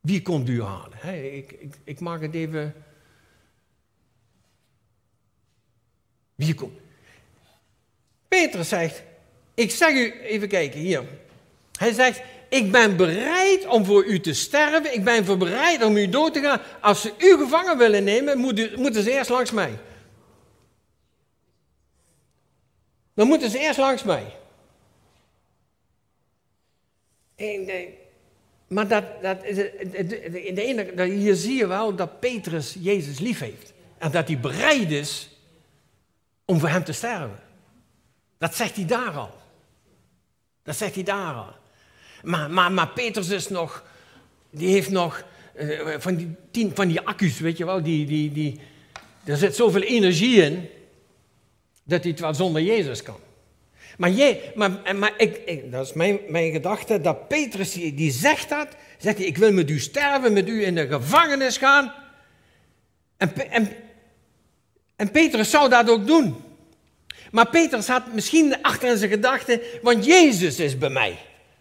Wie 0.00 0.22
komt 0.22 0.48
u 0.48 0.62
halen? 0.62 1.34
ik, 1.34 1.52
ik, 1.52 1.74
ik 1.84 2.00
maak 2.00 2.20
het 2.20 2.34
even. 2.34 2.74
Wie 6.34 6.54
komt? 6.54 6.78
Petrus 8.28 8.68
zegt: 8.68 9.02
Ik 9.54 9.70
zeg 9.70 9.94
u, 9.94 10.20
even 10.20 10.48
kijken 10.48 10.80
hier. 10.80 11.04
Hij 11.78 11.92
zegt: 11.92 12.22
Ik 12.48 12.72
ben 12.72 12.96
bereid 12.96 13.66
om 13.66 13.84
voor 13.84 14.04
u 14.04 14.20
te 14.20 14.34
sterven. 14.34 14.94
Ik 14.94 15.04
ben 15.04 15.38
bereid 15.38 15.82
om 15.82 15.96
u 15.96 16.08
dood 16.08 16.32
te 16.32 16.40
gaan. 16.40 16.60
Als 16.80 17.00
ze 17.00 17.14
u 17.18 17.36
gevangen 17.36 17.78
willen 17.78 18.04
nemen, 18.04 18.38
moeten 18.76 19.02
ze 19.02 19.10
eerst 19.10 19.30
langs 19.30 19.50
mij. 19.50 19.78
Dan 23.14 23.26
moeten 23.26 23.50
ze 23.50 23.58
eerst 23.58 23.78
langs 23.78 24.02
mij. 24.02 24.38
Maar 28.68 28.88
dat, 28.88 29.04
dat, 29.22 29.44
in 29.44 30.54
de 30.54 30.62
ene, 30.62 31.04
hier 31.04 31.34
zie 31.34 31.56
je 31.56 31.66
wel 31.66 31.94
dat 31.94 32.20
Petrus 32.20 32.76
Jezus 32.80 33.18
lief 33.18 33.38
heeft. 33.38 33.72
En 33.98 34.10
dat 34.10 34.26
hij 34.26 34.40
bereid 34.40 34.90
is 34.90 35.28
om 36.44 36.60
voor 36.60 36.68
hem 36.68 36.84
te 36.84 36.92
sterven. 36.92 37.38
Dat 38.38 38.54
zegt 38.54 38.76
hij 38.76 38.84
daar 38.84 39.16
al. 39.16 39.34
Dat 40.62 40.76
zegt 40.76 40.94
hij 40.94 41.04
daar 41.04 41.34
al. 41.34 41.54
Maar, 42.22 42.50
maar, 42.50 42.72
maar 42.72 42.88
Petrus 42.88 43.28
is 43.28 43.48
nog, 43.48 43.84
die 44.50 44.68
heeft 44.68 44.90
nog 44.90 45.24
uh, 45.56 45.94
van, 45.98 46.14
die, 46.14 46.34
tien, 46.50 46.74
van 46.74 46.88
die 46.88 47.00
accu's, 47.00 47.40
weet 47.40 47.56
je 47.56 47.64
wel, 47.64 47.82
die, 47.82 48.06
die, 48.06 48.32
die, 48.32 48.60
er 49.24 49.36
zit 49.36 49.56
zoveel 49.56 49.82
energie 49.82 50.42
in, 50.42 50.68
dat 51.82 52.02
hij 52.02 52.10
het 52.10 52.20
wel 52.20 52.34
zonder 52.34 52.62
Jezus 52.62 53.02
kan. 53.02 53.18
Maar, 54.00 54.10
jij, 54.10 54.52
maar, 54.54 54.70
maar 54.96 55.12
ik, 55.16 55.62
dat 55.72 55.86
is 55.86 55.92
mijn, 55.92 56.18
mijn 56.28 56.52
gedachte, 56.52 57.00
dat 57.00 57.28
Petrus 57.28 57.72
die, 57.72 58.10
zegt 58.10 58.48
dat, 58.48 58.68
zegt 58.98 59.16
hij, 59.16 59.26
ik 59.26 59.36
wil 59.36 59.52
met 59.52 59.70
u 59.70 59.78
sterven, 59.78 60.32
met 60.32 60.48
u 60.48 60.64
in 60.64 60.74
de 60.74 60.86
gevangenis 60.86 61.56
gaan. 61.56 61.92
En, 63.16 63.50
en, 63.50 63.72
en 64.96 65.10
Petrus 65.10 65.50
zou 65.50 65.68
dat 65.68 65.90
ook 65.90 66.06
doen. 66.06 66.42
Maar 67.30 67.48
Petrus 67.48 67.86
had 67.86 68.12
misschien 68.12 68.62
achter 68.62 68.88
in 68.88 68.96
zijn 68.96 69.10
gedachten, 69.10 69.60
want 69.82 70.04
Jezus 70.04 70.58
is 70.58 70.78
bij 70.78 70.90
mij. 70.90 71.18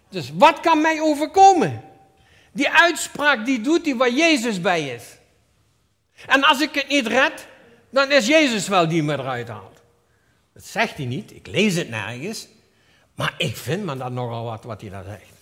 Dus 0.09 0.31
wat 0.33 0.59
kan 0.59 0.81
mij 0.81 1.01
overkomen? 1.01 1.81
Die 2.51 2.69
uitspraak 2.69 3.45
die 3.45 3.61
doet 3.61 3.85
hij 3.85 3.95
waar 3.95 4.11
Jezus 4.11 4.61
bij 4.61 4.87
is. 4.87 5.03
En 6.25 6.43
als 6.43 6.61
ik 6.61 6.75
het 6.75 6.87
niet 6.87 7.07
red, 7.07 7.47
dan 7.89 8.11
is 8.11 8.27
Jezus 8.27 8.67
wel 8.67 8.87
die 8.87 9.03
me 9.03 9.13
eruit 9.13 9.47
haalt. 9.47 9.78
Dat 10.59 10.67
zegt 10.67 10.97
hij 10.97 11.05
niet, 11.05 11.31
ik 11.31 11.47
lees 11.47 11.75
het 11.75 11.89
nergens. 11.89 12.47
Maar 13.15 13.35
ik 13.37 13.57
vind 13.57 13.83
me 13.83 13.97
dat 13.97 14.11
nogal 14.11 14.43
wat 14.43 14.63
wat 14.63 14.81
hij 14.81 14.89
daar 14.89 15.03
zegt. 15.03 15.33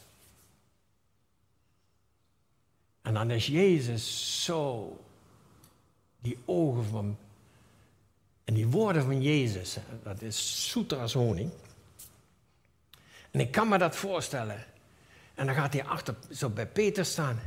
En 3.01 3.13
dan 3.13 3.31
is 3.31 3.47
Jezus 3.47 4.43
zo, 4.43 4.97
die 6.19 6.37
ogen 6.45 6.85
van, 6.85 7.17
en 8.43 8.53
die 8.53 8.67
woorden 8.67 9.03
van 9.03 9.21
Jezus, 9.21 9.77
dat 10.03 10.21
is 10.21 10.69
zoeter 10.69 10.99
als 10.99 11.13
honing. 11.13 11.51
En 13.31 13.39
ik 13.39 13.51
kan 13.51 13.67
me 13.67 13.77
dat 13.77 13.95
voorstellen. 13.95 14.65
En 15.35 15.45
dan 15.45 15.55
gaat 15.55 15.73
hij 15.73 15.83
achter, 15.83 16.15
zo 16.31 16.49
bij 16.49 16.67
Peter 16.67 17.05
staan. 17.05 17.39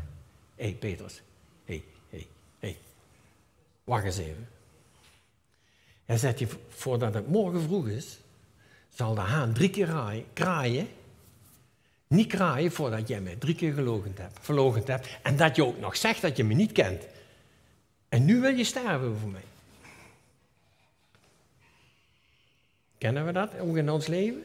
Hé, 0.54 0.64
hey, 0.64 0.74
Petrus. 0.74 1.20
Hé, 1.64 1.84
hé, 2.08 2.26
hé. 2.58 2.76
Wacht 3.84 4.04
eens 4.04 4.18
even. 4.18 4.48
Hij 6.10 6.18
zegt, 6.18 6.38
je, 6.38 6.48
voordat 6.68 7.14
het 7.14 7.28
morgen 7.28 7.62
vroeg 7.62 7.88
is, 7.88 8.18
zal 8.88 9.14
de 9.14 9.20
haan 9.20 9.52
drie 9.52 9.70
keer 9.70 10.22
kraaien. 10.32 10.88
Niet 12.06 12.26
kraaien 12.26 12.72
voordat 12.72 13.08
jij 13.08 13.20
mij 13.20 13.36
drie 13.36 13.54
keer 13.54 13.72
gelogen 13.74 14.14
hebt, 14.16 14.86
hebt. 14.88 15.08
En 15.22 15.36
dat 15.36 15.56
je 15.56 15.64
ook 15.64 15.78
nog 15.78 15.96
zegt 15.96 16.22
dat 16.22 16.36
je 16.36 16.44
me 16.44 16.54
niet 16.54 16.72
kent. 16.72 17.02
En 18.08 18.24
nu 18.24 18.40
wil 18.40 18.54
je 18.54 18.64
sterven 18.64 19.16
voor 19.16 19.28
mij. 19.28 19.44
Kennen 22.98 23.26
we 23.26 23.32
dat 23.32 23.58
ook 23.58 23.76
in 23.76 23.90
ons 23.90 24.06
leven? 24.06 24.44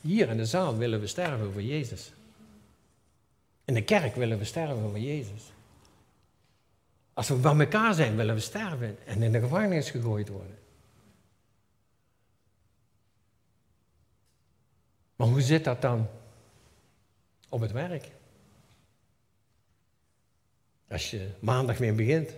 Hier 0.00 0.28
in 0.28 0.36
de 0.36 0.46
zaal 0.46 0.76
willen 0.76 1.00
we 1.00 1.06
sterven 1.06 1.52
voor 1.52 1.62
Jezus. 1.62 2.12
In 3.64 3.74
de 3.74 3.84
kerk 3.84 4.14
willen 4.14 4.38
we 4.38 4.44
sterven 4.44 4.80
voor 4.80 4.98
Jezus. 4.98 5.52
Als 7.12 7.28
we 7.28 7.34
bij 7.34 7.58
elkaar 7.58 7.94
zijn, 7.94 8.16
willen 8.16 8.34
we 8.34 8.40
sterven 8.40 8.98
en 9.06 9.22
in 9.22 9.32
de 9.32 9.40
gevangenis 9.40 9.90
gegooid 9.90 10.28
worden. 10.28 10.59
Maar 15.20 15.28
hoe 15.28 15.42
zit 15.42 15.64
dat 15.64 15.82
dan 15.82 16.08
op 17.48 17.60
het 17.60 17.72
werk? 17.72 18.10
Als 20.88 21.10
je 21.10 21.28
maandag 21.40 21.78
weer 21.78 21.94
begint. 21.94 22.30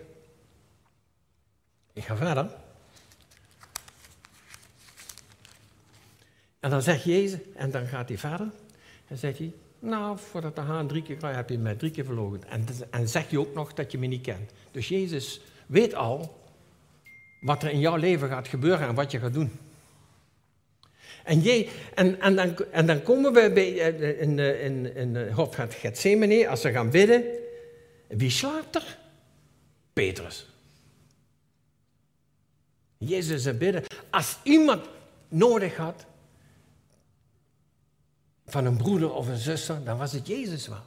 Ik 1.93 2.05
ga 2.05 2.17
verder. 2.17 2.51
En 6.61 6.71
dan 6.71 6.83
zegt 6.83 7.03
Jezus, 7.03 7.41
en 7.55 7.71
dan 7.71 7.87
gaat 7.87 8.09
hij 8.09 8.19
verder. 8.19 8.51
En 9.09 9.19
zegt 9.19 9.39
hij, 9.39 9.53
nou, 9.79 10.19
voordat 10.19 10.55
de 10.55 10.61
haan 10.61 10.89
drie 10.89 11.03
keer 11.03 11.19
gaat, 11.19 11.35
heb 11.35 11.49
je 11.49 11.59
mij 11.59 11.75
drie 11.75 11.91
keer 11.91 12.05
verlogen. 12.05 12.45
En, 12.45 12.67
en 12.91 13.09
zegt 13.09 13.31
hij 13.31 13.39
ook 13.39 13.55
nog 13.55 13.75
dat 13.75 13.93
je 13.93 13.99
me 13.99 14.07
niet 14.07 14.23
kent. 14.23 14.53
Dus 14.71 14.89
Jezus 14.89 15.41
weet 15.67 15.95
al 15.95 16.43
wat 17.41 17.63
er 17.63 17.71
in 17.71 17.81
jouw 17.81 17.97
leven 17.97 18.29
gaat 18.29 18.49
gebeuren 18.49 18.89
en 18.89 18.95
wat 18.95 19.11
je 19.11 19.19
gaat 19.19 19.33
doen. 19.33 19.53
En, 21.25 21.43
je, 21.43 21.69
en, 21.95 22.21
en, 22.21 22.37
dan, 22.37 22.57
en 22.71 22.87
dan 22.87 23.03
komen 23.03 23.33
we 23.33 23.51
bij, 23.53 23.81
eh, 23.81 24.21
in, 24.21 24.39
in, 24.39 24.97
in 24.97 25.13
de 25.13 25.31
Hof 25.33 25.55
van 25.55 25.71
Gethsemane, 25.71 26.49
als 26.49 26.61
ze 26.61 26.71
gaan 26.71 26.91
bidden. 26.91 27.25
Wie 28.09 28.31
slaapt 28.31 28.75
er? 28.75 28.99
Petrus. 29.93 30.47
Jezus 32.99 33.47
is 33.47 33.59
bidden. 33.59 33.83
Als 34.11 34.39
iemand 34.43 34.85
nodig 35.29 35.77
had 35.77 36.05
van 38.47 38.65
een 38.65 38.77
broeder 38.77 39.13
of 39.13 39.29
een 39.29 39.37
zuster, 39.37 39.85
dan 39.85 39.99
was 39.99 40.13
het 40.13 40.27
Jezus 40.27 40.69
wel. 40.69 40.85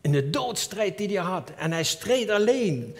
In 0.00 0.12
de 0.12 0.30
doodstrijd 0.30 0.98
die 0.98 1.08
hij 1.08 1.26
had. 1.26 1.50
En 1.56 1.72
hij 1.72 1.84
streed 1.84 2.30
alleen. 2.30 2.96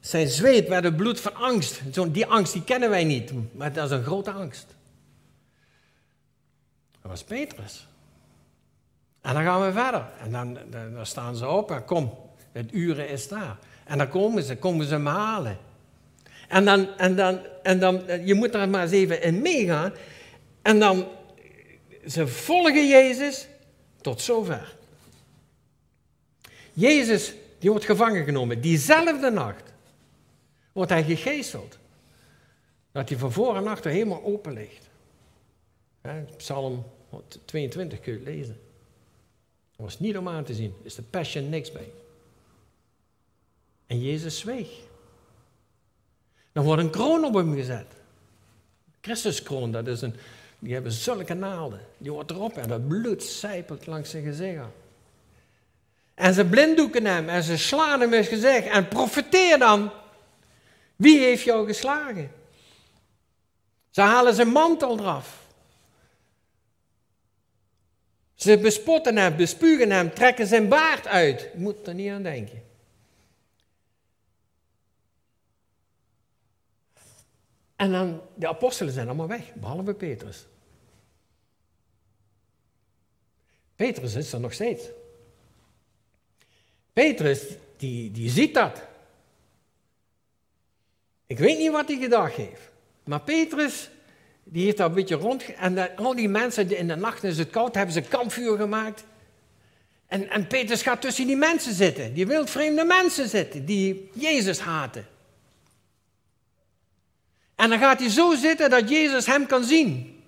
Zijn 0.00 0.28
zweet 0.28 0.68
werd 0.68 0.84
het 0.84 0.96
bloed 0.96 1.20
van 1.20 1.34
angst. 1.34 1.80
Zo, 1.92 2.10
die 2.10 2.26
angst 2.26 2.52
die 2.52 2.64
kennen 2.64 2.90
wij 2.90 3.04
niet, 3.04 3.32
maar 3.52 3.72
dat 3.72 3.90
is 3.90 3.96
een 3.96 4.04
grote 4.04 4.30
angst. 4.30 4.66
Dat 7.08 7.16
was 7.16 7.38
Petrus. 7.38 7.86
En 9.20 9.34
dan 9.34 9.42
gaan 9.42 9.66
we 9.66 9.72
verder. 9.72 10.06
En 10.22 10.32
dan, 10.32 10.58
dan, 10.70 11.06
staan 11.06 11.36
ze 11.36 11.48
op 11.48 11.70
en 11.70 11.84
kom, 11.84 12.18
het 12.52 12.72
uren 12.72 13.08
is 13.08 13.28
daar. 13.28 13.58
En 13.84 13.98
dan 13.98 14.08
komen 14.08 14.42
ze, 14.42 14.56
komen 14.56 14.86
ze 14.86 14.98
me 14.98 15.10
halen. 15.10 15.58
En 16.48 16.64
dan, 16.64 16.96
en 16.96 17.16
dan, 17.16 17.40
en 17.62 17.78
dan, 17.78 18.26
je 18.26 18.34
moet 18.34 18.54
er 18.54 18.68
maar 18.68 18.82
eens 18.82 18.90
even 18.90 19.22
in 19.22 19.42
meegaan. 19.42 19.92
En 20.62 20.78
dan, 20.78 21.06
ze 22.06 22.26
volgen 22.26 22.88
Jezus 22.88 23.48
tot 24.00 24.20
zover. 24.20 24.76
Jezus, 26.72 27.34
die 27.58 27.70
wordt 27.70 27.84
gevangen 27.84 28.24
genomen. 28.24 28.60
Diezelfde 28.60 29.30
nacht 29.30 29.72
wordt 30.72 30.90
hij 30.90 31.04
gegeesteld. 31.04 31.78
Dat 32.92 33.08
hij 33.08 33.18
van 33.18 33.32
voor 33.32 33.56
en 33.56 33.66
achter 33.66 33.90
helemaal 33.90 34.24
open 34.24 34.52
ligt. 34.52 34.88
Psalm 36.36 36.84
22 37.44 38.00
kun 38.00 38.12
je 38.12 38.20
lezen. 38.20 38.60
Dat 39.76 39.86
was 39.86 39.98
niet 39.98 40.16
om 40.16 40.28
aan 40.28 40.44
te 40.44 40.54
zien. 40.54 40.74
is 40.82 40.94
de 40.94 41.02
passion 41.02 41.48
niks 41.48 41.72
bij. 41.72 41.90
En 43.86 44.00
Jezus 44.00 44.38
zweeg. 44.38 44.68
Dan 46.52 46.64
wordt 46.64 46.82
een 46.82 46.90
kroon 46.90 47.24
op 47.24 47.34
hem 47.34 47.54
gezet. 47.54 47.86
Christuskroon, 49.00 49.72
dat 49.72 49.86
is 49.86 50.00
een, 50.00 50.14
die 50.58 50.72
hebben 50.72 50.92
zulke 50.92 51.34
naalden. 51.34 51.80
Die 51.98 52.12
wordt 52.12 52.30
erop 52.30 52.56
en 52.56 52.68
dat 52.68 52.88
bloed 52.88 53.22
zijpelt 53.22 53.86
langs 53.86 54.10
zijn 54.10 54.24
gezicht 54.24 54.64
En 56.14 56.34
ze 56.34 56.44
blinddoeken 56.44 57.04
hem 57.04 57.28
en 57.28 57.42
ze 57.42 57.58
slaan 57.58 58.00
hem 58.00 58.12
in 58.12 58.24
zijn 58.24 58.40
gezicht 58.40 58.66
en 58.66 58.88
profeteer 58.88 59.58
dan. 59.58 59.90
Wie 60.96 61.18
heeft 61.18 61.42
jou 61.42 61.66
geslagen? 61.66 62.30
Ze 63.90 64.00
halen 64.00 64.34
zijn 64.34 64.48
mantel 64.48 64.98
eraf. 64.98 65.37
Ze 68.38 68.58
bespotten 68.58 69.16
hem, 69.16 69.36
bespugen 69.36 69.90
hem, 69.90 70.14
trekken 70.14 70.46
zijn 70.46 70.68
baard 70.68 71.06
uit. 71.06 71.40
Je 71.40 71.58
moet 71.58 71.86
er 71.86 71.94
niet 71.94 72.10
aan 72.10 72.22
denken. 72.22 72.62
En 77.76 77.92
dan, 77.92 78.22
de 78.34 78.48
apostelen 78.48 78.92
zijn 78.92 79.06
allemaal 79.06 79.26
weg, 79.26 79.54
behalve 79.54 79.94
Petrus. 79.94 80.46
Petrus 83.76 84.14
is 84.14 84.32
er 84.32 84.40
nog 84.40 84.52
steeds. 84.52 84.84
Petrus, 86.92 87.46
die, 87.76 88.10
die 88.10 88.30
ziet 88.30 88.54
dat. 88.54 88.82
Ik 91.26 91.38
weet 91.38 91.58
niet 91.58 91.70
wat 91.70 91.88
hij 91.88 91.96
gedacht 91.96 92.34
heeft. 92.34 92.70
Maar 93.04 93.20
Petrus, 93.20 93.90
die 94.50 94.64
heeft 94.64 94.76
daar 94.76 94.88
een 94.88 94.94
beetje 94.94 95.14
rond. 95.14 95.54
En 95.54 95.96
al 95.96 96.14
die 96.14 96.28
mensen 96.28 96.68
die 96.68 96.76
in 96.76 96.88
de 96.88 96.96
nacht 96.96 97.24
is 97.24 97.38
het 97.38 97.50
koud, 97.50 97.74
hebben 97.74 97.94
ze 97.94 98.00
kampvuur 98.00 98.56
gemaakt. 98.56 99.04
En, 100.06 100.30
en 100.30 100.46
Petrus 100.46 100.82
gaat 100.82 101.00
tussen 101.00 101.26
die 101.26 101.36
mensen 101.36 101.74
zitten, 101.74 102.14
die 102.14 102.26
wildvreemde 102.26 102.84
mensen 102.84 103.28
zitten, 103.28 103.64
die 103.64 104.10
Jezus 104.12 104.58
haten. 104.60 105.06
En 107.54 107.68
dan 107.70 107.78
gaat 107.78 107.98
hij 107.98 108.08
zo 108.08 108.34
zitten 108.34 108.70
dat 108.70 108.88
Jezus 108.88 109.26
hem 109.26 109.46
kan 109.46 109.64
zien. 109.64 110.22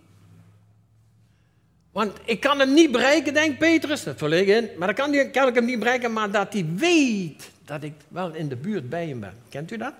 Want 1.92 2.18
ik 2.24 2.40
kan 2.40 2.58
hem 2.58 2.74
niet 2.74 2.90
bereiken, 2.92 3.34
denkt 3.34 3.58
Petrus, 3.58 4.02
dat 4.04 4.22
in, 4.22 4.70
maar 4.76 4.94
dan 4.94 5.12
kan, 5.12 5.30
kan 5.30 5.48
ik 5.48 5.54
hem 5.54 5.64
niet 5.64 5.78
bereiken, 5.78 6.12
maar 6.12 6.30
dat 6.30 6.52
hij 6.52 6.66
weet 6.76 7.50
dat 7.64 7.82
ik 7.82 7.92
wel 8.08 8.34
in 8.34 8.48
de 8.48 8.56
buurt 8.56 8.88
bij 8.88 9.06
hem 9.06 9.20
ben. 9.20 9.34
Kent 9.48 9.70
u 9.70 9.76
dat? 9.76 9.94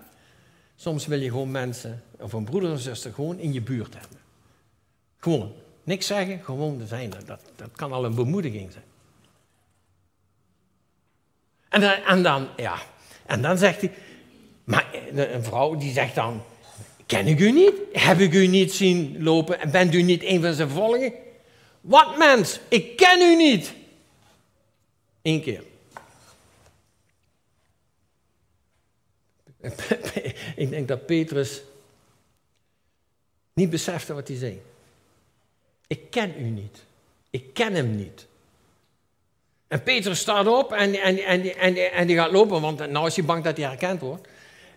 Soms 0.81 1.07
wil 1.07 1.21
je 1.21 1.29
gewoon 1.29 1.51
mensen, 1.51 2.03
of 2.19 2.33
een 2.33 2.45
broeder 2.45 2.73
of 2.73 2.81
zuster, 2.81 3.13
gewoon 3.13 3.39
in 3.39 3.53
je 3.53 3.61
buurt 3.61 3.95
hebben. 3.95 4.19
Gewoon. 5.19 5.53
Niks 5.85 6.07
zeggen, 6.07 6.45
gewoon 6.45 6.83
zijn. 6.87 7.11
Dat, 7.11 7.41
dat 7.57 7.71
kan 7.73 7.93
al 7.93 8.05
een 8.05 8.15
bemoediging 8.15 8.73
zijn. 8.73 8.85
En 11.69 11.81
dan, 11.81 11.91
en 11.91 12.23
dan, 12.23 12.49
ja, 12.57 12.79
en 13.27 13.43
dan 13.43 13.59
zegt 13.59 13.81
hij, 13.81 13.93
maar 14.65 14.95
een 15.15 15.45
vrouw 15.45 15.77
die 15.77 15.93
zegt 15.93 16.15
dan, 16.15 16.43
ken 17.07 17.27
ik 17.27 17.41
u 17.41 17.53
niet? 17.53 17.75
Heb 17.93 18.19
ik 18.19 18.33
u 18.33 18.47
niet 18.47 18.73
zien 18.73 19.23
lopen 19.23 19.61
en 19.61 19.71
bent 19.71 19.95
u 19.95 20.03
niet 20.03 20.23
een 20.23 20.41
van 20.41 20.55
zijn 20.55 20.71
volgen? 20.71 21.13
Wat 21.81 22.19
mens, 22.19 22.61
ik 22.69 22.97
ken 22.97 23.21
u 23.21 23.37
niet. 23.37 23.75
Eén 25.23 25.43
keer. 25.43 25.63
Ik 30.61 30.71
denk 30.71 30.89
dat 30.89 31.07
Petrus 31.07 31.63
niet 33.53 33.71
besefte 33.71 34.15
wat 34.15 34.29
hij 34.29 34.37
zei. 34.37 34.63
Ik 35.87 36.11
ken 36.11 36.35
u 36.39 36.43
niet. 36.43 36.85
Ik 37.31 37.55
ken 37.55 37.75
hem 37.75 37.97
niet. 37.97 38.27
En 39.69 39.83
Petrus 39.83 40.19
staat 40.19 40.47
op 40.47 40.73
en, 40.73 40.95
en, 40.95 41.19
en, 41.19 41.57
en, 41.57 41.93
en 41.93 42.07
die 42.07 42.17
gaat 42.17 42.33
lopen, 42.33 42.61
want 42.61 42.91
nou 42.91 43.07
is 43.07 43.17
hij 43.17 43.25
bang 43.25 43.45
dat 43.45 43.57
hij 43.57 43.67
herkend 43.67 44.01
wordt. 44.01 44.29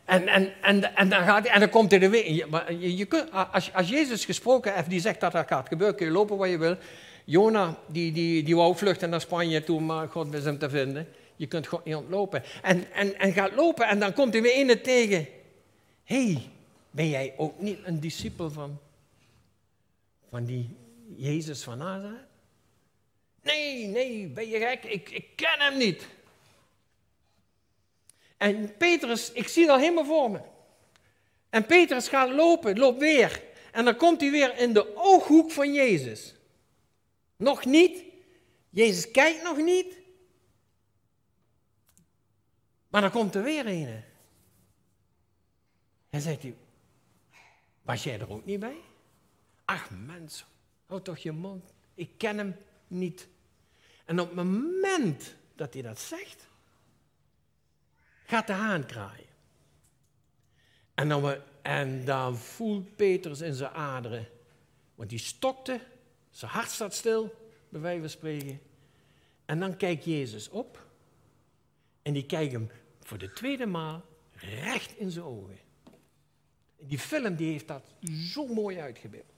En, 0.05 0.27
en, 0.27 0.53
en, 0.61 0.95
en, 0.95 1.09
dan, 1.09 1.23
gaat 1.23 1.45
en 1.45 1.59
dan 1.59 1.69
komt 1.69 1.91
hij 1.91 2.01
er 2.01 2.09
weer. 2.09 2.31
Je, 2.31 2.97
je, 2.97 3.05
kunt, 3.05 3.31
als, 3.51 3.73
als 3.73 3.89
Jezus 3.89 4.25
gesproken 4.25 4.73
heeft, 4.73 4.89
die 4.89 4.99
zegt 4.99 5.19
dat 5.19 5.31
dat 5.31 5.47
gaat 5.47 5.67
gebeuren, 5.67 5.95
kun 5.95 6.05
je 6.05 6.11
lopen 6.11 6.37
waar 6.37 6.47
je 6.47 6.57
wil. 6.57 6.75
Jona, 7.23 7.77
die, 7.87 8.11
die, 8.11 8.43
die 8.43 8.55
wou 8.55 8.75
vluchten 8.75 9.09
naar 9.09 9.21
Spanje 9.21 9.63
toen, 9.63 9.85
maar 9.85 10.07
God 10.07 10.29
wist 10.29 10.45
hem 10.45 10.57
te 10.57 10.69
vinden. 10.69 11.07
Je 11.35 11.47
kunt 11.47 11.67
God 11.67 11.85
niet 11.85 11.95
ontlopen. 11.95 12.43
En, 12.61 12.85
en, 12.93 13.19
en 13.19 13.33
gaat 13.33 13.55
lopen 13.55 13.87
en 13.87 13.99
dan 13.99 14.13
komt 14.13 14.33
hij 14.33 14.41
weer 14.41 14.55
in 14.55 14.81
tegen. 14.81 15.27
Hey, 16.03 16.49
ben 16.91 17.09
jij 17.09 17.33
ook 17.37 17.59
niet 17.59 17.79
een 17.83 17.99
discipel 17.99 18.51
van, 18.51 18.79
van 20.29 20.45
die 20.45 20.75
Jezus 21.15 21.63
van 21.63 21.77
Nazareth? 21.77 22.27
Nee, 23.41 23.87
nee, 23.87 24.27
ben 24.27 24.49
je 24.49 24.57
gek? 24.57 24.83
Ik, 24.83 25.09
ik 25.09 25.35
ken 25.35 25.59
hem 25.59 25.77
niet. 25.77 26.07
En 28.37 28.77
Petrus, 28.77 29.31
ik 29.31 29.47
zie 29.47 29.65
dat 29.65 29.79
helemaal 29.79 30.05
voor 30.05 30.31
me. 30.31 30.39
En 31.49 31.65
Petrus 31.65 32.07
gaat 32.07 32.29
lopen, 32.29 32.77
loopt 32.77 32.99
weer. 32.99 33.43
En 33.71 33.85
dan 33.85 33.95
komt 33.95 34.21
hij 34.21 34.31
weer 34.31 34.57
in 34.57 34.73
de 34.73 34.95
ooghoek 34.95 35.51
van 35.51 35.73
Jezus. 35.73 36.35
Nog 37.35 37.65
niet. 37.65 38.03
Jezus 38.69 39.11
kijkt 39.11 39.43
nog 39.43 39.57
niet. 39.57 39.97
Maar 42.89 43.01
dan 43.01 43.11
komt 43.11 43.35
er 43.35 43.43
weer 43.43 43.67
een. 43.67 44.03
En 46.13 46.21
zegt 46.21 46.41
hij, 46.41 46.55
was 47.81 48.03
jij 48.03 48.19
er 48.19 48.31
ook 48.31 48.45
niet 48.45 48.59
bij? 48.59 48.77
Ach 49.65 49.89
mensen, 49.89 50.45
houd 50.85 51.03
toch 51.03 51.17
je 51.17 51.31
mond. 51.31 51.73
Ik 51.93 52.09
ken 52.17 52.37
hem 52.37 52.55
niet. 52.87 53.27
En 54.05 54.19
op 54.19 54.27
het 54.27 54.35
moment 54.35 55.35
dat 55.55 55.73
hij 55.73 55.81
dat 55.81 55.99
zegt, 55.99 56.47
gaat 58.25 58.47
de 58.47 58.53
haan 58.53 58.85
kraaien. 58.85 59.25
En 60.93 61.09
dan, 61.09 61.35
en 61.61 62.05
dan 62.05 62.37
voelt 62.37 62.95
Petrus 62.95 63.41
in 63.41 63.53
zijn 63.53 63.71
aderen, 63.71 64.27
want 64.95 65.09
die 65.09 65.19
stokte, 65.19 65.79
zijn 66.31 66.51
hart 66.51 66.69
staat 66.69 66.93
stil, 66.93 67.35
bij 67.69 67.81
wijze 67.81 67.99
van 67.99 68.09
spreken. 68.09 68.61
En 69.45 69.59
dan 69.59 69.77
kijkt 69.77 70.05
Jezus 70.05 70.49
op 70.49 70.85
en 72.01 72.13
die 72.13 72.25
kijkt 72.25 72.53
hem 72.53 72.69
voor 72.99 73.17
de 73.17 73.33
tweede 73.33 73.65
maal 73.65 74.05
recht 74.33 74.97
in 74.97 75.11
zijn 75.11 75.25
ogen. 75.25 75.62
Die 76.87 76.99
film 76.99 77.35
die 77.35 77.51
heeft 77.51 77.67
dat 77.67 77.83
zo 78.07 78.47
mooi 78.47 78.79
uitgebeeld. 78.79 79.33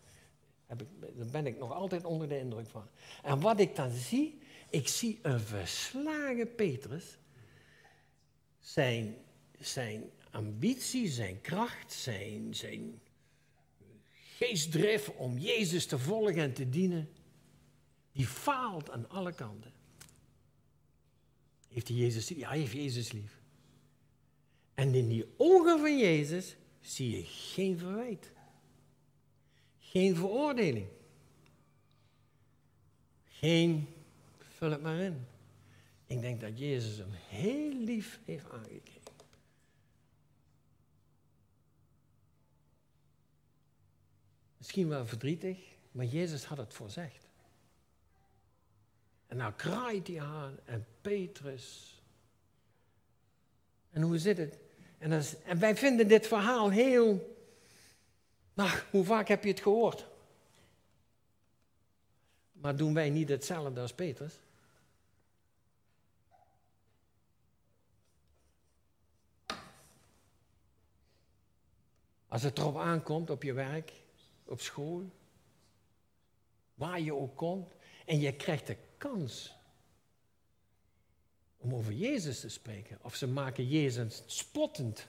Daar 0.67 1.27
ben 1.31 1.45
ik 1.45 1.57
nog 1.57 1.71
altijd 1.71 2.05
onder 2.05 2.27
de 2.29 2.39
indruk 2.39 2.67
van. 2.67 2.87
En 3.23 3.39
wat 3.39 3.59
ik 3.59 3.75
dan 3.75 3.91
zie, 3.91 4.39
ik 4.69 4.87
zie 4.87 5.19
een 5.21 5.39
verslagen 5.39 6.55
Petrus. 6.55 7.17
Zijn, 8.59 9.15
zijn 9.59 10.03
ambitie, 10.31 11.07
zijn 11.07 11.41
kracht, 11.41 11.93
zijn, 11.93 12.55
zijn 12.55 13.01
geestdrift 14.37 15.15
om 15.15 15.37
Jezus 15.37 15.85
te 15.85 15.99
volgen 15.99 16.35
en 16.41 16.53
te 16.53 16.69
dienen, 16.69 17.09
die 18.11 18.27
faalt 18.27 18.89
aan 18.89 19.09
alle 19.09 19.33
kanten. 19.33 19.73
Heeft 21.67 21.87
hij 21.87 21.97
Jezus? 21.97 22.27
Ja, 22.27 22.49
heeft 22.49 22.71
Jezus 22.71 23.11
lief. 23.11 23.39
En 24.73 24.93
in 24.93 25.07
die 25.07 25.25
ogen 25.37 25.79
van 25.79 25.97
Jezus 25.97 26.55
zie 26.85 27.17
je 27.17 27.23
geen 27.23 27.77
verwijt. 27.77 28.31
Geen 29.79 30.15
veroordeling. 30.15 30.87
Geen, 33.25 33.87
vul 34.37 34.71
het 34.71 34.81
maar 34.81 34.99
in. 34.99 35.25
Ik 36.05 36.21
denk 36.21 36.41
dat 36.41 36.59
Jezus 36.59 36.97
hem 36.97 37.11
heel 37.11 37.73
lief 37.73 38.19
heeft 38.25 38.49
aangekeken. 38.49 39.13
Misschien 44.57 44.87
wel 44.87 45.05
verdrietig, 45.05 45.57
maar 45.91 46.05
Jezus 46.05 46.45
had 46.45 46.57
het 46.57 46.73
voorzegd. 46.73 47.27
En 49.27 49.37
nou 49.37 49.53
kraait 49.53 50.07
hij 50.07 50.21
aan 50.21 50.57
en 50.65 50.85
Petrus. 51.01 51.95
En 53.89 54.01
hoe 54.01 54.17
zit 54.17 54.37
het? 54.37 54.64
En, 54.97 55.23
en 55.45 55.59
wij 55.59 55.75
vinden 55.75 56.07
dit 56.07 56.27
verhaal 56.27 56.69
heel. 56.69 57.37
Nou, 58.53 58.69
hoe 58.91 59.05
vaak 59.05 59.27
heb 59.27 59.43
je 59.43 59.49
het 59.49 59.59
gehoord? 59.59 60.05
Maar 62.51 62.75
doen 62.75 62.93
wij 62.93 63.09
niet 63.09 63.29
hetzelfde 63.29 63.81
als 63.81 63.93
Petrus? 63.93 64.39
Als 72.27 72.43
het 72.43 72.57
erop 72.57 72.77
aankomt 72.77 73.29
op 73.29 73.43
je 73.43 73.53
werk, 73.53 73.91
op 74.45 74.61
school, 74.61 75.09
waar 76.73 76.99
je 76.99 77.13
ook 77.13 77.35
komt, 77.35 77.73
en 78.05 78.19
je 78.19 78.35
krijgt 78.35 78.67
de 78.67 78.77
kans 78.97 79.54
om 81.65 81.75
over 81.75 81.93
Jezus 81.93 82.39
te 82.39 82.49
spreken. 82.49 82.97
Of 83.01 83.15
ze 83.15 83.27
maken 83.27 83.67
Jezus 83.67 84.23
spottend. 84.25 85.07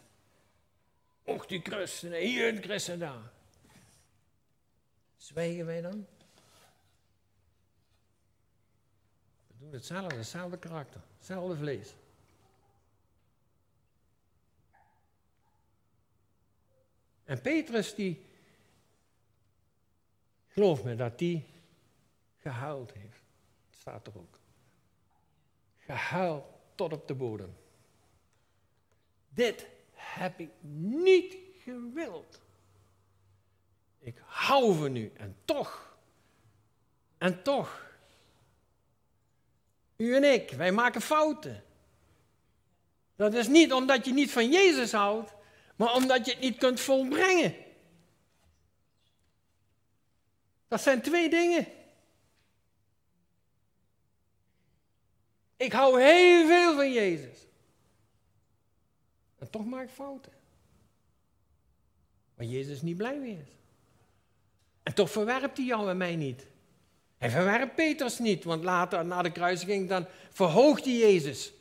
Och, 1.24 1.46
die 1.46 1.60
christenen, 1.60 2.20
hier 2.20 2.48
een 2.48 2.62
christen 2.62 2.98
daar. 2.98 3.30
Zwijgen 5.16 5.66
wij 5.66 5.80
dan? 5.80 6.06
We 9.46 9.54
doen 9.58 9.72
hetzelfde, 9.72 10.16
hetzelfde 10.16 10.58
karakter, 10.58 11.00
hetzelfde 11.16 11.56
vlees. 11.56 11.94
En 17.24 17.40
Petrus 17.40 17.94
die, 17.94 18.24
geloof 20.48 20.84
me 20.84 20.96
dat 20.96 21.18
die 21.18 21.44
gehuild 22.40 22.92
heeft. 22.92 23.20
Staat 23.70 24.06
er 24.06 24.18
ook. 24.18 24.38
Gehuild 25.86 26.44
tot 26.74 26.92
op 26.92 27.08
de 27.08 27.14
bodem. 27.14 27.56
Dit 29.28 29.66
heb 29.92 30.40
ik 30.40 30.50
niet 30.60 31.36
gewild. 31.62 32.40
Ik 33.98 34.22
hou 34.24 34.74
van 34.74 34.96
u 34.96 35.12
en 35.16 35.36
toch, 35.44 35.96
en 37.18 37.42
toch. 37.42 37.84
U 39.96 40.14
en 40.14 40.24
ik, 40.24 40.50
wij 40.50 40.72
maken 40.72 41.00
fouten. 41.00 41.64
Dat 43.16 43.34
is 43.34 43.48
niet 43.48 43.72
omdat 43.72 44.04
je 44.04 44.12
niet 44.12 44.30
van 44.30 44.50
Jezus 44.50 44.92
houdt, 44.92 45.32
maar 45.76 45.94
omdat 45.94 46.26
je 46.26 46.32
het 46.32 46.40
niet 46.40 46.58
kunt 46.58 46.80
volbrengen. 46.80 47.54
Dat 50.68 50.80
zijn 50.80 51.02
twee 51.02 51.28
dingen. 51.28 51.66
Ik 55.56 55.72
hou 55.72 56.02
heel 56.02 56.46
veel 56.46 56.74
van 56.74 56.92
Jezus. 56.92 57.46
En 59.38 59.50
toch 59.50 59.64
maak 59.64 59.84
ik 59.84 59.90
fouten. 59.90 60.32
Waar 62.34 62.46
Jezus 62.46 62.82
niet 62.82 62.96
blij 62.96 63.18
mee 63.18 63.38
is. 63.38 63.56
En 64.82 64.94
toch 64.94 65.10
verwerpt 65.10 65.56
hij 65.56 65.66
jou 65.66 65.90
en 65.90 65.96
mij 65.96 66.16
niet. 66.16 66.46
Hij 67.18 67.30
verwerpt 67.30 67.74
Petrus 67.74 68.18
niet, 68.18 68.44
want 68.44 68.64
later 68.64 69.04
na 69.04 69.22
de 69.22 69.32
kruisiging 69.32 69.88
dan 69.88 70.06
verhoogt 70.30 70.84
hij 70.84 70.94
Jezus. 70.94 71.52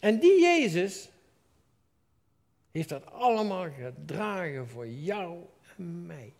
En 0.00 0.18
die 0.18 0.40
Jezus 0.40 1.08
heeft 2.70 2.88
dat 2.88 3.06
allemaal 3.06 3.70
gedragen 3.70 4.68
voor 4.68 4.88
jou 4.88 5.44
en 5.76 6.06
mij. 6.06 6.32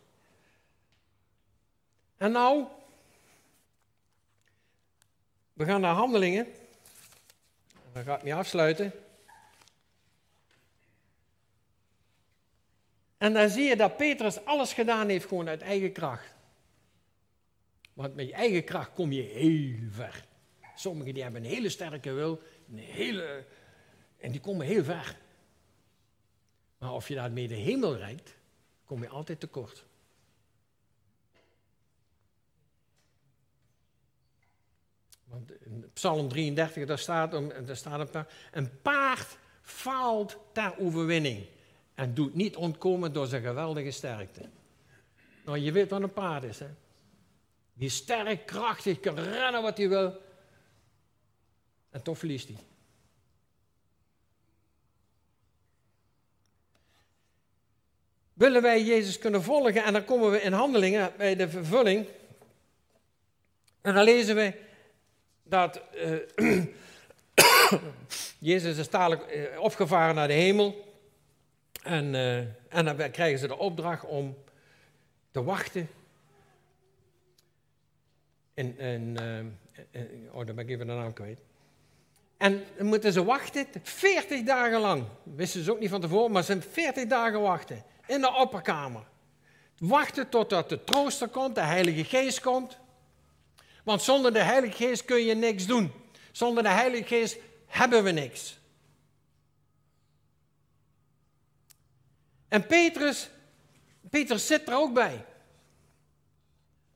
En 2.21 2.33
nou, 2.33 2.67
we 5.53 5.65
gaan 5.65 5.81
naar 5.81 5.95
handelingen. 5.95 6.47
Dan 7.93 8.05
ga 8.05 8.17
ik 8.17 8.23
me 8.23 8.35
afsluiten. 8.35 8.93
En 13.19 13.33
dan 13.33 13.49
zie 13.49 13.65
je 13.65 13.77
dat 13.77 13.97
Petrus 13.97 14.45
alles 14.45 14.73
gedaan 14.73 15.09
heeft 15.09 15.27
gewoon 15.27 15.49
uit 15.49 15.63
eigen 15.63 15.93
kracht. 15.93 16.35
Want 17.93 18.15
met 18.15 18.27
je 18.27 18.33
eigen 18.33 18.65
kracht 18.65 18.93
kom 18.93 19.13
je 19.13 19.23
heel 19.23 19.79
ver. 19.91 20.25
Sommigen 20.75 21.15
die 21.15 21.23
hebben 21.23 21.45
een 21.45 21.51
hele 21.51 21.69
sterke 21.69 22.13
wil, 22.13 22.43
een 22.71 22.79
hele, 22.79 23.45
en 24.17 24.31
die 24.31 24.41
komen 24.41 24.67
heel 24.67 24.85
ver. 24.85 25.19
Maar 26.79 26.93
of 26.93 27.09
je 27.09 27.15
daarmee 27.15 27.49
de 27.49 27.55
hemel 27.55 27.97
reikt, 27.97 28.35
kom 28.85 29.03
je 29.03 29.09
altijd 29.09 29.41
tekort. 29.41 29.89
Want 35.31 35.53
in 35.65 35.91
Psalm 35.93 36.29
33, 36.29 36.87
daar 36.87 36.99
staat, 36.99 37.31
daar 37.67 37.77
staat 37.77 38.15
een, 38.15 38.27
een 38.53 38.81
paard 38.83 39.39
faalt 39.63 40.37
ter 40.53 40.79
overwinning 40.79 41.47
en 41.95 42.15
doet 42.15 42.35
niet 42.35 42.57
ontkomen 42.57 43.13
door 43.13 43.27
zijn 43.27 43.43
geweldige 43.43 43.91
sterkte. 43.91 44.49
Nou, 45.45 45.59
je 45.59 45.73
weet 45.73 45.91
wat 45.91 46.03
een 46.03 46.13
paard 46.13 46.45
is, 46.45 46.59
hè? 46.59 46.69
Die 47.73 47.89
sterk, 47.89 48.47
krachtig, 48.47 49.01
kan 49.01 49.19
rennen 49.19 49.63
wat 49.63 49.77
hij 49.77 49.89
wil. 49.89 50.21
En 51.91 52.03
toch 52.03 52.19
verliest 52.19 52.49
hij. 52.49 52.57
Willen 58.33 58.63
wij 58.63 58.85
Jezus 58.85 59.19
kunnen 59.19 59.43
volgen, 59.43 59.85
en 59.85 59.93
dan 59.93 60.05
komen 60.05 60.31
we 60.31 60.43
in 60.43 60.53
handelingen 60.53 61.13
bij 61.17 61.37
de 61.37 61.49
vervulling. 61.49 62.07
En 63.81 63.95
dan 63.95 64.05
lezen 64.05 64.35
we 64.35 64.69
dat 65.51 65.81
uh, 66.37 66.65
Jezus 68.39 68.79
is 68.79 68.91
dadelijk 68.91 69.35
uh, 69.35 69.61
opgevaren 69.61 70.15
naar 70.15 70.29
de 70.29 70.35
hemel. 70.35 70.95
En, 71.83 72.15
uh, 72.15 72.39
en 72.69 72.85
dan 72.85 73.11
krijgen 73.11 73.39
ze 73.39 73.47
de 73.47 73.59
opdracht 73.59 74.05
om 74.05 74.37
te 75.31 75.43
wachten. 75.43 75.89
In, 78.55 78.79
in, 78.79 79.19
oh, 80.31 80.47
dan 80.47 80.55
ben 80.55 80.65
ik 80.65 80.71
even 80.71 80.87
de 80.87 80.93
naam 80.93 81.13
kwijt. 81.13 81.41
En 82.37 82.65
dan 82.77 82.87
moeten 82.87 83.13
ze 83.13 83.25
wachten 83.25 83.67
40 83.83 84.43
dagen 84.43 84.81
lang. 84.81 85.05
Wisten 85.23 85.65
ze 85.65 85.73
ook 85.73 85.81
niet 85.81 85.91
van 85.91 86.01
tevoren, 86.01 86.33
maar 86.33 86.43
ze 86.43 86.53
zijn 86.53 86.63
40 86.73 87.07
dagen 87.07 87.41
wachten. 87.41 87.85
In 88.07 88.21
de 88.21 88.35
opperkamer. 88.35 89.03
Wachten 89.79 90.29
totdat 90.29 90.69
de 90.69 90.85
trooster 90.85 91.29
komt, 91.29 91.55
de 91.55 91.61
Heilige 91.61 92.05
Geest 92.05 92.41
komt. 92.41 92.79
Want 93.91 94.03
zonder 94.03 94.33
de 94.33 94.43
Heilige 94.43 94.77
Geest 94.77 95.05
kun 95.05 95.25
je 95.25 95.35
niks 95.35 95.67
doen. 95.67 95.93
Zonder 96.33 96.63
de 96.63 96.69
Heilige 96.69 97.05
Geest 97.05 97.37
hebben 97.67 98.05
we 98.05 98.11
niks. 98.11 98.59
En 102.49 102.67
Petrus, 102.67 103.31
Petrus 104.11 104.47
zit 104.47 104.69
er 104.69 104.75
ook 104.75 104.95
bij. 104.95 105.25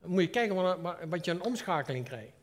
Dan 0.01 0.09
moet 0.09 0.21
je 0.21 0.29
kijken 0.29 0.81
wat 1.09 1.25
je 1.25 1.31
een 1.31 1.43
omschakeling 1.43 2.05
krijgt. 2.05 2.33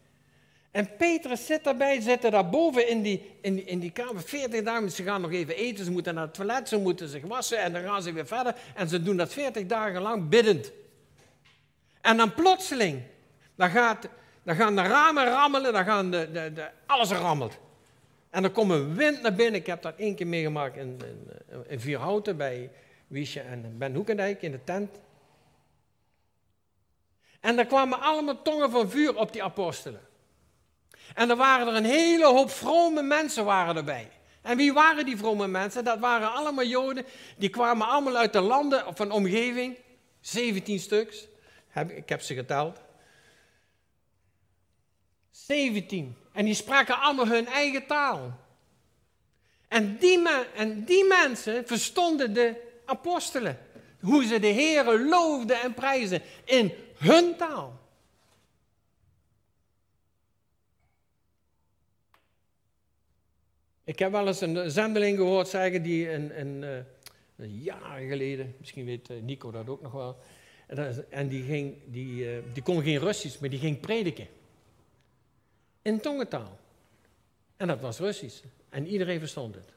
En 0.71 0.97
Petrus 0.97 1.47
zit 1.47 1.67
erbij, 1.67 2.01
zitten 2.01 2.31
daar 2.31 2.51
boven 2.51 2.89
in 2.89 3.03
die, 3.03 3.31
in, 3.41 3.55
die, 3.55 3.65
in 3.65 3.79
die 3.79 3.93
kamer, 3.93 4.23
40 4.23 4.63
dagen. 4.63 4.91
Ze 4.91 5.03
gaan 5.03 5.21
nog 5.21 5.33
even 5.33 5.57
eten, 5.57 5.85
ze 5.85 5.91
moeten 5.91 6.15
naar 6.15 6.25
het 6.25 6.35
toilet, 6.35 6.69
ze 6.69 6.79
moeten 6.79 7.09
zich 7.09 7.23
wassen 7.23 7.59
en 7.59 7.73
dan 7.73 7.83
gaan 7.83 8.03
ze 8.03 8.13
weer 8.13 8.27
verder. 8.27 8.57
En 8.75 8.89
ze 8.89 9.03
doen 9.03 9.17
dat 9.17 9.33
40 9.33 9.67
dagen 9.67 10.03
lang 10.03 10.29
biddend. 10.29 10.73
En 12.01 12.17
dan 12.17 12.35
plotseling, 12.35 13.03
dan 13.55 13.71
gaat 13.71 14.09
dan 14.43 14.55
gaan 14.55 14.77
de 14.77 14.83
ramen 14.83 15.25
rammelen, 15.25 15.73
dan 15.73 15.85
gaan 15.85 16.11
de, 16.11 16.31
de, 16.33 16.53
de, 16.53 16.71
alles 16.87 17.11
rammelt. 17.11 17.59
En 18.31 18.43
dan 18.43 18.53
komt 18.53 18.71
een 18.71 18.95
wind 18.95 19.23
naar 19.23 19.35
binnen. 19.35 19.61
Ik 19.61 19.67
heb 19.67 19.83
dat 19.83 19.95
één 19.97 20.15
keer 20.15 20.27
meegemaakt 20.27 20.77
in, 20.77 21.01
in, 21.05 21.65
in 21.67 21.81
Vierhouten 21.81 22.37
bij 22.37 22.71
Wiesje 23.07 23.41
en 23.41 23.79
Ben 23.79 23.95
Hoekendijk 23.95 24.43
in 24.43 24.51
de 24.51 24.65
tent. 24.65 24.99
En 27.41 27.59
er 27.59 27.67
kwamen 27.67 28.01
allemaal 28.01 28.43
tongen 28.43 28.71
van 28.71 28.91
vuur 28.91 29.17
op 29.17 29.33
die 29.33 29.43
apostelen. 29.43 30.01
En 31.15 31.31
er 31.31 31.37
waren 31.37 31.67
er 31.67 31.75
een 31.75 31.85
hele 31.85 32.27
hoop 32.27 32.51
vrome 32.51 33.03
mensen 33.03 33.45
waren 33.45 33.77
erbij. 33.77 34.09
En 34.43 34.57
wie 34.57 34.73
waren 34.73 35.05
die 35.05 35.17
vrome 35.17 35.47
mensen? 35.47 35.85
Dat 35.85 35.99
waren 35.99 36.33
allemaal 36.33 36.65
Joden. 36.65 37.05
Die 37.37 37.49
kwamen 37.49 37.89
allemaal 37.89 38.17
uit 38.17 38.33
de 38.33 38.41
landen 38.41 38.85
van 38.95 39.11
omgeving. 39.11 39.77
17 40.21 40.79
stuks. 40.79 41.27
Ik 41.89 42.09
heb 42.09 42.21
ze 42.21 42.35
geteld. 42.35 42.81
17. 45.33 46.17
En 46.33 46.45
die 46.45 46.55
spraken 46.55 47.01
allemaal 47.01 47.27
hun 47.27 47.47
eigen 47.47 47.87
taal. 47.87 48.41
En 49.69 49.97
die, 49.97 50.29
en 50.55 50.85
die 50.85 51.05
mensen 51.05 51.67
verstonden 51.67 52.33
de 52.35 52.55
apostelen. 52.85 53.59
Hoe 54.01 54.25
ze 54.25 54.39
de 54.39 54.47
Heeren 54.47 55.09
loofden 55.09 55.61
en 55.61 55.75
prijzen 55.75 56.23
in 56.45 56.73
hun 56.97 57.37
taal. 57.37 57.81
Ik 63.85 63.99
heb 63.99 64.11
wel 64.13 64.27
eens 64.27 64.41
een 64.41 64.71
zendeling 64.71 65.17
gehoord 65.17 65.49
zeggen 65.49 65.83
die 65.83 66.11
een, 66.11 66.41
een, 66.41 66.65
eh, 67.37 67.65
jaar 67.65 68.01
geleden, 68.01 68.55
misschien 68.59 68.85
weet 68.85 69.11
eh, 69.11 69.17
Nico 69.23 69.51
dat 69.51 69.69
ook 69.69 69.83
nog 69.83 69.93
wel, 69.93 70.17
en 71.11 71.29
die, 71.29 71.43
ging, 71.43 71.75
die, 71.87 72.31
eh, 72.31 72.43
die 72.53 72.63
kon 72.63 72.83
geen 72.83 72.99
Russisch, 72.99 73.41
maar 73.41 73.51
die 73.51 73.59
ging 73.59 73.81
prediken 73.81 74.27
in 75.83 76.01
tongentaal. 76.01 76.59
En 77.57 77.67
dat 77.67 77.81
was 77.81 77.99
Russisch. 77.99 78.43
En 78.69 78.87
iedereen 78.87 79.19
verstond 79.19 79.55
het. 79.55 79.73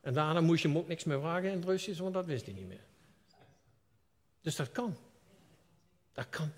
En 0.00 0.12
daarna 0.12 0.40
moest 0.40 0.62
je 0.62 0.68
hem 0.68 0.78
ook 0.78 0.88
niks 0.88 1.04
meer 1.04 1.20
vragen 1.20 1.50
in 1.50 1.56
het 1.56 1.64
Russisch, 1.64 2.00
want 2.00 2.14
dat 2.14 2.26
wist 2.26 2.44
hij 2.44 2.54
niet 2.54 2.68
meer. 2.68 2.84
Dus 4.40 4.56
dat 4.56 4.72
kan. 4.72 4.96
Dat 6.12 6.28
kan. 6.28 6.50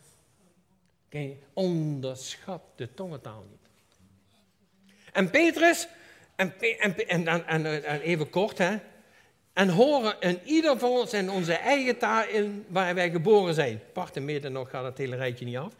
Oké, 1.06 1.36
onderschat 1.52 2.62
de 2.74 2.94
tongentaal 2.94 3.44
niet. 3.50 3.58
En 5.12 5.30
Petrus, 5.30 5.88
en, 6.36 6.60
en, 6.60 7.26
en, 7.26 7.46
en, 7.46 8.00
even 8.00 8.30
kort, 8.30 8.58
hè. 8.58 8.76
En 9.52 9.68
horen 9.68 10.20
in 10.20 10.40
ieder 10.44 10.78
van 10.78 10.90
ons 10.90 11.12
in 11.12 11.30
onze 11.30 11.54
eigen 11.54 11.98
taal 11.98 12.28
in 12.28 12.64
waar 12.68 12.94
wij 12.94 13.10
geboren 13.10 13.54
zijn. 13.54 13.80
Part 13.92 14.16
en 14.16 14.24
midden 14.24 14.52
nog 14.52 14.70
gaat 14.70 14.84
het 14.84 14.98
hele 14.98 15.16
rijtje 15.16 15.44
niet 15.44 15.56
af 15.56 15.74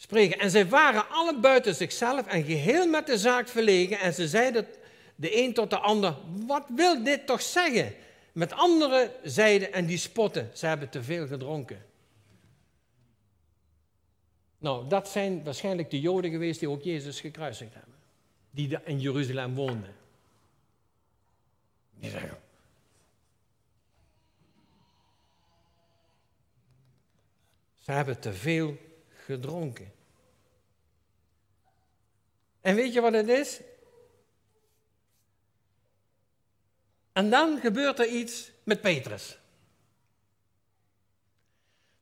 spreken. 0.00 0.38
En 0.38 0.50
zij 0.50 0.68
waren 0.68 1.08
alle 1.08 1.38
buiten 1.38 1.74
zichzelf 1.74 2.26
en 2.26 2.44
geheel 2.44 2.86
met 2.86 3.06
de 3.06 3.18
zaak 3.18 3.48
verlegen. 3.48 3.98
En 3.98 4.14
ze 4.14 4.28
zeiden 4.28 4.66
de 5.14 5.42
een 5.42 5.54
tot 5.54 5.70
de 5.70 5.78
ander, 5.78 6.16
wat 6.46 6.64
wil 6.68 7.04
dit 7.04 7.26
toch 7.26 7.42
zeggen? 7.42 7.94
Met 8.32 8.52
andere 8.52 9.16
zeiden 9.22 9.72
en 9.72 9.86
die 9.86 9.98
spotten, 9.98 10.50
ze 10.52 10.66
hebben 10.66 10.88
te 10.88 11.02
veel 11.02 11.26
gedronken. 11.26 11.84
Nou, 14.58 14.88
dat 14.88 15.08
zijn 15.08 15.44
waarschijnlijk 15.44 15.90
de 15.90 16.00
Joden 16.00 16.30
geweest 16.30 16.60
die 16.60 16.68
ook 16.68 16.82
Jezus 16.82 17.20
gekruisigd 17.20 17.74
hebben. 17.74 17.94
Die 18.50 18.78
in 18.84 19.00
Jeruzalem 19.00 19.54
woonden. 19.54 19.94
Die 21.98 22.10
zeggen, 22.10 22.38
ze 27.80 27.92
hebben 27.92 28.20
te 28.20 28.32
veel 28.32 28.76
gedronken. 29.30 29.92
En 32.60 32.74
weet 32.74 32.92
je 32.92 33.00
wat 33.00 33.12
het 33.12 33.28
is? 33.28 33.60
En 37.12 37.30
dan 37.30 37.60
gebeurt 37.60 37.98
er 37.98 38.06
iets 38.06 38.52
met 38.64 38.80
Petrus. 38.80 39.38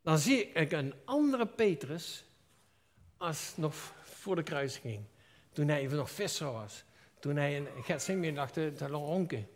Dan 0.02 0.18
zie 0.18 0.52
ik 0.52 0.72
een 0.72 0.94
andere 1.04 1.46
Petrus 1.46 2.24
als 3.16 3.52
nog 3.56 3.74
voor 4.02 4.36
de 4.36 4.42
kruisiging. 4.42 5.04
Toen 5.52 5.68
hij 5.68 5.80
even 5.80 5.96
nog 5.96 6.10
visser 6.10 6.52
was. 6.52 6.84
Toen 7.18 7.36
hij 7.36 7.54
in 7.54 7.68
Gethsemane 7.82 8.32
dacht 8.32 8.52
te 8.52 8.86
ronken. 8.86 9.48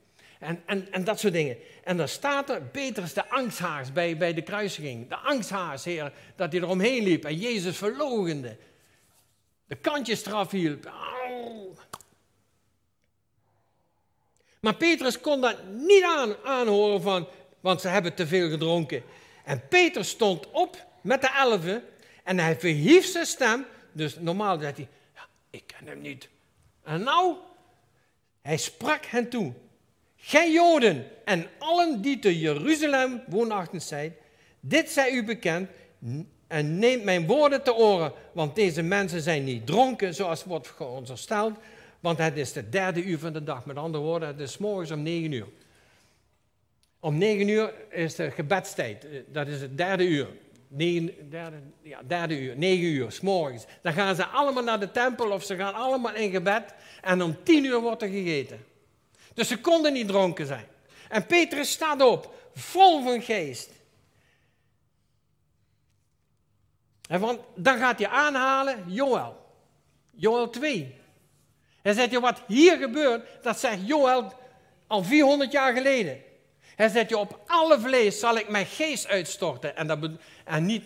En, 0.42 0.62
en, 0.66 0.92
en 0.92 1.04
dat 1.04 1.20
soort 1.20 1.32
dingen. 1.32 1.56
En 1.84 1.96
dan 1.96 2.08
staat 2.08 2.50
er 2.50 2.62
Petrus 2.62 3.12
de 3.12 3.28
angsthaars 3.28 3.92
bij, 3.92 4.16
bij 4.16 4.34
de 4.34 4.42
kruisiging. 4.42 5.08
De 5.08 5.16
angsthaars, 5.16 5.84
heer, 5.84 6.12
dat 6.36 6.52
hij 6.52 6.60
eromheen 6.60 7.02
liep 7.02 7.24
en 7.24 7.36
Jezus 7.36 7.76
verlogende. 7.76 8.56
De 9.66 9.76
kantjes 9.76 10.26
eraf 10.26 10.50
hielp. 10.50 10.92
Maar 14.60 14.74
Petrus 14.74 15.20
kon 15.20 15.40
dat 15.40 15.56
niet 15.64 16.04
aan, 16.04 16.34
aanhoren 16.44 17.02
van 17.02 17.28
want 17.60 17.80
ze 17.80 17.88
hebben 17.88 18.14
te 18.14 18.26
veel 18.26 18.50
gedronken. 18.50 19.02
En 19.44 19.68
Peter 19.68 20.04
stond 20.04 20.50
op 20.50 20.86
met 21.00 21.20
de 21.20 21.30
elfen 21.36 21.84
en 22.24 22.38
hij 22.38 22.58
verhief 22.58 23.06
zijn 23.06 23.26
stem. 23.26 23.66
Dus 23.92 24.16
normaal 24.18 24.58
zegt 24.58 24.76
hij, 24.76 24.88
ja, 25.14 25.26
ik 25.50 25.66
ken 25.66 25.86
hem 25.86 26.00
niet. 26.00 26.28
En 26.84 27.02
nou, 27.02 27.36
hij 28.40 28.56
sprak 28.56 29.04
hen 29.04 29.28
toe. 29.28 29.52
Gij 30.24 30.52
Joden 30.52 31.06
en 31.24 31.46
allen 31.58 32.02
die 32.02 32.18
te 32.18 32.38
Jeruzalem 32.38 33.22
woonachtig 33.26 33.82
zijn, 33.82 34.14
dit 34.60 34.90
zij 34.90 35.12
u 35.12 35.24
bekend 35.24 35.70
en 36.46 36.78
neemt 36.78 37.04
mijn 37.04 37.26
woorden 37.26 37.62
te 37.62 37.74
oren, 37.74 38.12
want 38.32 38.54
deze 38.54 38.82
mensen 38.82 39.20
zijn 39.20 39.44
niet 39.44 39.66
dronken 39.66 40.14
zoals 40.14 40.44
wordt 40.44 40.66
verondersteld, 40.66 41.58
want 42.00 42.18
het 42.18 42.36
is 42.36 42.52
de 42.52 42.68
derde 42.68 43.04
uur 43.04 43.18
van 43.18 43.32
de 43.32 43.44
dag. 43.44 43.66
Met 43.66 43.76
andere 43.76 44.04
woorden, 44.04 44.28
het 44.28 44.40
is 44.40 44.58
morgens 44.58 44.90
om 44.90 45.02
negen 45.02 45.32
uur. 45.32 45.46
Om 47.00 47.18
negen 47.18 47.48
uur 47.48 47.74
is 47.90 48.14
de 48.14 48.30
gebedstijd, 48.30 49.06
dat 49.28 49.46
is 49.46 49.60
het 49.60 49.76
derde 49.76 50.06
uur. 50.06 50.28
Negen, 50.68 51.30
derde, 51.30 51.56
ja, 51.82 52.00
derde 52.06 52.40
uur, 52.40 52.56
negen 52.56 52.86
uur, 52.86 53.12
s 53.12 53.20
morgens. 53.20 53.64
Dan 53.82 53.92
gaan 53.92 54.14
ze 54.14 54.26
allemaal 54.26 54.62
naar 54.62 54.80
de 54.80 54.90
tempel 54.90 55.30
of 55.30 55.44
ze 55.44 55.56
gaan 55.56 55.74
allemaal 55.74 56.14
in 56.14 56.30
gebed 56.30 56.74
en 57.00 57.22
om 57.22 57.36
tien 57.42 57.64
uur 57.64 57.80
wordt 57.80 58.02
er 58.02 58.08
gegeten. 58.08 58.70
Dus 59.34 59.48
ze 59.48 59.60
konden 59.60 59.92
niet 59.92 60.08
dronken 60.08 60.46
zijn. 60.46 60.66
En 61.08 61.26
Petrus 61.26 61.70
staat 61.70 62.02
op, 62.02 62.34
vol 62.54 63.02
van 63.02 63.22
geest. 63.22 63.70
En 67.08 67.38
dan 67.54 67.78
gaat 67.78 67.98
hij 67.98 68.08
aanhalen 68.08 68.84
Joel. 68.92 69.46
Joel 70.10 70.50
2. 70.50 70.94
Hij 71.82 71.92
zegt 71.92 72.10
je 72.10 72.20
wat 72.20 72.42
hier 72.46 72.76
gebeurt, 72.76 73.28
dat 73.42 73.58
zegt 73.58 73.78
Joel 73.86 74.32
al 74.86 75.04
400 75.04 75.52
jaar 75.52 75.72
geleden. 75.72 76.22
Hij 76.76 76.88
zegt 76.88 77.08
je 77.08 77.18
op 77.18 77.40
alle 77.46 77.80
vlees 77.80 78.18
zal 78.18 78.36
ik 78.36 78.48
mijn 78.48 78.66
geest 78.66 79.06
uitstorten. 79.06 79.76
En, 79.76 79.86
dat, 79.86 80.10
en 80.44 80.66
niet 80.66 80.84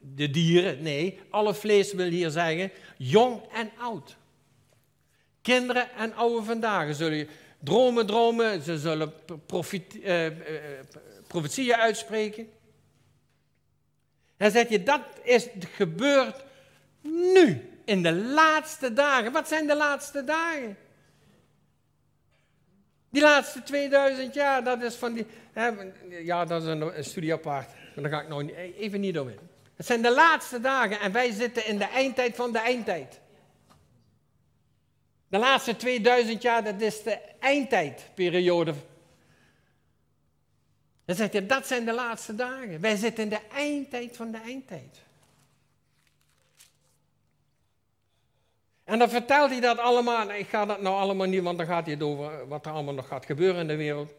de 0.00 0.30
dieren, 0.30 0.82
nee, 0.82 1.20
alle 1.30 1.54
vlees 1.54 1.92
wil 1.92 2.06
hier 2.06 2.30
zeggen 2.30 2.70
jong 2.96 3.42
en 3.52 3.70
oud. 3.78 4.16
Kinderen 5.42 5.90
en 5.96 6.14
oude 6.14 6.44
vandaag 6.44 6.94
zullen 6.94 7.28
dromen 7.58 8.06
dromen, 8.06 8.62
ze 8.62 8.78
zullen 8.78 9.12
eh, 10.02 10.26
eh, 10.26 10.32
profetieën 11.26 11.74
uitspreken. 11.74 12.48
Hij 14.36 14.50
zegt 14.50 14.68
je, 14.68 14.82
dat 14.82 15.02
is 15.22 15.48
gebeurd 15.74 16.44
nu, 17.00 17.70
in 17.84 18.02
de 18.02 18.12
laatste 18.12 18.92
dagen. 18.92 19.32
Wat 19.32 19.48
zijn 19.48 19.66
de 19.66 19.76
laatste 19.76 20.24
dagen? 20.24 20.76
Die 23.10 23.22
laatste 23.22 23.62
2000 23.62 24.34
jaar, 24.34 24.64
dat 24.64 24.82
is 24.82 24.94
van 24.94 25.12
die. 25.12 25.26
Hè, 25.52 25.70
ja, 26.08 26.44
dat 26.44 26.62
is 26.62 26.68
een, 26.68 27.04
studie 27.04 27.32
apart. 27.32 27.70
Daar 27.94 28.10
ga 28.10 28.20
ik 28.20 28.28
nog 28.28 28.42
even 28.78 29.00
niet 29.00 29.18
op 29.18 29.28
in. 29.28 29.38
Het 29.76 29.86
zijn 29.86 30.02
de 30.02 30.12
laatste 30.12 30.60
dagen 30.60 31.00
en 31.00 31.12
wij 31.12 31.32
zitten 31.32 31.66
in 31.66 31.78
de 31.78 31.84
eindtijd 31.88 32.36
van 32.36 32.52
de 32.52 32.58
eindtijd. 32.58 33.20
De 35.28 35.38
laatste 35.38 35.76
2000 35.76 36.42
jaar, 36.42 36.64
dat 36.64 36.80
is 36.80 37.02
de 37.02 37.18
eindtijdperiode. 37.38 38.74
Dan 41.04 41.16
zegt 41.16 41.32
hij, 41.32 41.46
dat 41.46 41.66
zijn 41.66 41.84
de 41.84 41.92
laatste 41.92 42.34
dagen. 42.34 42.80
Wij 42.80 42.96
zitten 42.96 43.22
in 43.22 43.30
de 43.30 43.40
eindtijd 43.52 44.16
van 44.16 44.30
de 44.30 44.38
eindtijd. 44.38 45.02
En 48.84 48.98
dan 48.98 49.10
vertelt 49.10 49.50
hij 49.50 49.60
dat 49.60 49.78
allemaal. 49.78 50.32
Ik 50.32 50.48
ga 50.48 50.64
dat 50.64 50.80
nou 50.80 50.96
allemaal 50.96 51.26
niet, 51.26 51.42
want 51.42 51.58
dan 51.58 51.66
gaat 51.66 51.84
hij 51.84 51.94
het 51.94 52.02
over 52.02 52.48
wat 52.48 52.66
er 52.66 52.72
allemaal 52.72 52.94
nog 52.94 53.08
gaat 53.08 53.26
gebeuren 53.26 53.60
in 53.60 53.66
de 53.66 53.76
wereld. 53.76 54.14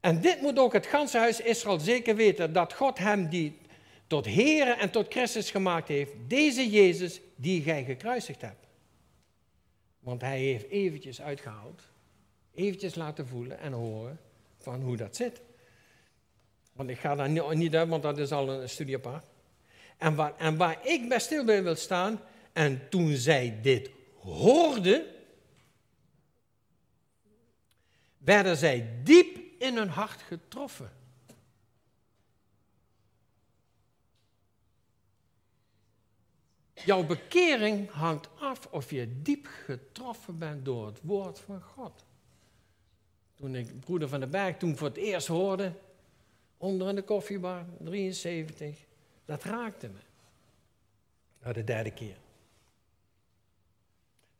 En 0.00 0.20
dit 0.20 0.40
moet 0.40 0.58
ook 0.58 0.72
het 0.72 0.86
ganse 0.86 1.18
huis 1.18 1.40
Israël 1.40 1.78
zeker 1.78 2.16
weten, 2.16 2.52
dat 2.52 2.72
God 2.72 2.98
hem 2.98 3.28
die 3.28 3.58
tot 4.06 4.24
Here 4.24 4.72
en 4.72 4.90
tot 4.90 5.06
Christus 5.12 5.50
gemaakt 5.50 5.88
heeft, 5.88 6.12
deze 6.26 6.70
Jezus 6.70 7.20
die 7.36 7.62
gij 7.62 7.84
gekruisigd 7.84 8.40
hebt. 8.40 8.66
Want 9.98 10.20
hij 10.20 10.38
heeft 10.38 10.68
eventjes 10.68 11.20
uitgehaald, 11.20 11.82
eventjes 12.54 12.94
laten 12.94 13.26
voelen 13.28 13.58
en 13.58 13.72
horen 13.72 14.20
van 14.56 14.82
hoe 14.82 14.96
dat 14.96 15.16
zit. 15.16 15.40
Want 16.72 16.90
ik 16.90 16.98
ga 16.98 17.14
daar 17.14 17.54
niet 17.54 17.74
uit, 17.74 17.88
want 17.88 18.02
dat 18.02 18.18
is 18.18 18.32
al 18.32 18.50
een 18.50 18.68
studie 18.68 18.96
apart. 18.96 19.26
En 19.96 20.14
waar, 20.14 20.36
en 20.36 20.56
waar 20.56 20.86
ik 20.86 21.08
bij 21.08 21.18
stil 21.18 21.44
wil 21.44 21.74
staan, 21.74 22.20
en 22.52 22.88
toen 22.88 23.14
zij 23.14 23.58
dit 23.62 23.90
hoorden, 24.20 25.04
werden 28.18 28.56
zij 28.56 28.88
diep 29.02 29.38
in 29.58 29.76
hun 29.76 29.88
hart 29.88 30.22
getroffen. 30.22 30.90
Jouw 36.84 37.04
bekering 37.04 37.90
hangt 37.90 38.28
af 38.38 38.66
of 38.66 38.90
je 38.90 39.22
diep 39.22 39.46
getroffen 39.64 40.38
bent 40.38 40.64
door 40.64 40.86
het 40.86 41.00
woord 41.02 41.38
van 41.38 41.62
God. 41.62 42.04
Toen 43.34 43.54
ik 43.54 43.80
broeder 43.80 44.08
van 44.08 44.20
de 44.20 44.26
Berg 44.26 44.56
toen 44.56 44.76
voor 44.76 44.88
het 44.88 44.96
eerst 44.96 45.26
hoorde, 45.26 45.72
onder 46.56 46.88
in 46.88 46.94
de 46.94 47.02
koffiebar, 47.02 47.64
73, 47.78 48.76
dat 49.24 49.44
raakte 49.44 49.88
me. 49.88 49.98
Nou, 51.42 51.54
de 51.54 51.64
derde 51.64 51.90
keer. 51.90 52.16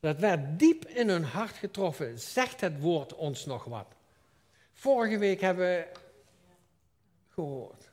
Dat 0.00 0.18
werd 0.18 0.58
diep 0.58 0.84
in 0.84 1.08
hun 1.08 1.24
hart 1.24 1.54
getroffen. 1.54 2.18
Zegt 2.18 2.60
het 2.60 2.80
woord 2.80 3.14
ons 3.14 3.44
nog 3.44 3.64
wat? 3.64 3.94
Vorige 4.72 5.18
week 5.18 5.40
hebben 5.40 5.66
we 5.66 5.86
gehoord. 7.28 7.90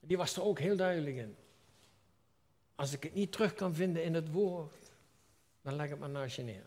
Die 0.00 0.16
was 0.16 0.36
er 0.36 0.42
ook 0.42 0.58
heel 0.58 0.76
duidelijk 0.76 1.16
in. 1.16 1.36
Als 2.80 2.92
ik 2.92 3.02
het 3.02 3.14
niet 3.14 3.32
terug 3.32 3.54
kan 3.54 3.74
vinden 3.74 4.04
in 4.04 4.14
het 4.14 4.32
woord, 4.32 4.90
dan 5.62 5.74
leg 5.74 5.90
het 5.90 5.98
maar 5.98 6.08
naast 6.08 6.36
je 6.36 6.42
neer. 6.42 6.66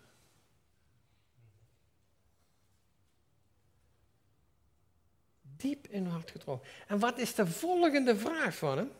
Diep 5.41 5.87
in 5.87 6.05
hart 6.05 6.31
getroffen. 6.31 6.67
En 6.87 6.99
wat 6.99 7.17
is 7.17 7.35
de 7.35 7.47
volgende 7.47 8.17
vraag 8.17 8.55
van 8.55 8.77
hem? 8.77 8.91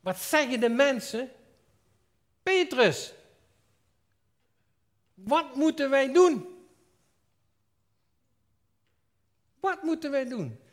Wat 0.00 0.18
zeggen 0.18 0.60
de 0.60 0.68
mensen? 0.68 1.30
Petrus, 2.42 3.14
wat 5.14 5.54
moeten 5.54 5.90
wij 5.90 6.12
doen? 6.12 6.66
Wat 9.60 9.82
moeten 9.82 10.10
wij 10.10 10.24
doen? 10.24 10.63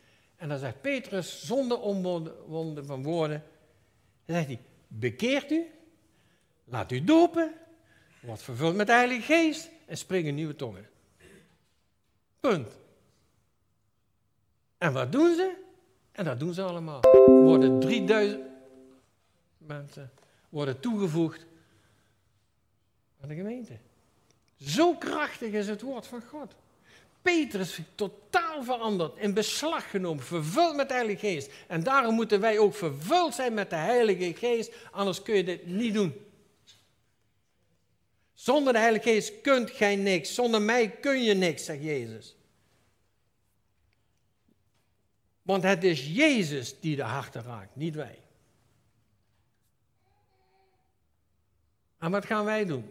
En 0.42 0.48
dan 0.48 0.58
zegt 0.58 0.80
Petrus, 0.80 1.46
zonder 1.46 1.80
omwonden 1.80 2.86
van 2.86 3.02
woorden, 3.02 3.44
dan 4.24 4.36
zegt 4.36 4.46
hij, 4.46 4.60
bekeert 4.88 5.50
u, 5.50 5.70
laat 6.64 6.92
u 6.92 7.04
dopen, 7.04 7.54
wordt 8.20 8.42
vervuld 8.42 8.76
met 8.76 8.86
de 8.86 8.92
Heilige 8.92 9.22
Geest 9.22 9.70
en 9.86 9.96
springen 9.96 10.34
nieuwe 10.34 10.56
tongen. 10.56 10.88
Punt. 12.40 12.68
En 14.78 14.92
wat 14.92 15.12
doen 15.12 15.34
ze? 15.34 15.54
En 16.12 16.24
dat 16.24 16.40
doen 16.40 16.54
ze 16.54 16.62
allemaal. 16.62 17.00
Worden 17.24 17.80
3000 17.80 18.42
mensen 19.58 20.10
worden 20.48 20.80
toegevoegd 20.80 21.46
aan 23.20 23.28
de 23.28 23.34
gemeente. 23.34 23.78
Zo 24.56 24.94
krachtig 24.94 25.52
is 25.52 25.68
het 25.68 25.82
woord 25.82 26.06
van 26.06 26.22
God. 26.22 26.54
Petrus 27.22 27.78
totaal 27.94 28.64
veranderd, 28.64 29.18
in 29.18 29.34
beslag 29.34 29.90
genomen, 29.90 30.24
vervuld 30.24 30.76
met 30.76 30.88
de 30.88 30.94
Heilige 30.94 31.26
Geest. 31.26 31.50
En 31.66 31.82
daarom 31.82 32.14
moeten 32.14 32.40
wij 32.40 32.58
ook 32.58 32.74
vervuld 32.74 33.34
zijn 33.34 33.54
met 33.54 33.70
de 33.70 33.76
Heilige 33.76 34.34
Geest, 34.34 34.72
anders 34.90 35.22
kun 35.22 35.34
je 35.34 35.44
dit 35.44 35.66
niet 35.66 35.94
doen. 35.94 36.14
Zonder 38.34 38.72
de 38.72 38.78
Heilige 38.78 39.08
Geest 39.08 39.40
kunt 39.40 39.70
gij 39.70 39.96
niks, 39.96 40.34
zonder 40.34 40.62
mij 40.62 40.90
kun 40.90 41.22
je 41.22 41.34
niks, 41.34 41.64
zegt 41.64 41.82
Jezus. 41.82 42.36
Want 45.42 45.62
het 45.62 45.84
is 45.84 46.06
Jezus 46.06 46.80
die 46.80 46.96
de 46.96 47.02
harten 47.02 47.42
raakt, 47.42 47.76
niet 47.76 47.94
wij. 47.94 48.18
En 51.98 52.10
wat 52.10 52.26
gaan 52.26 52.44
wij 52.44 52.64
doen? 52.64 52.90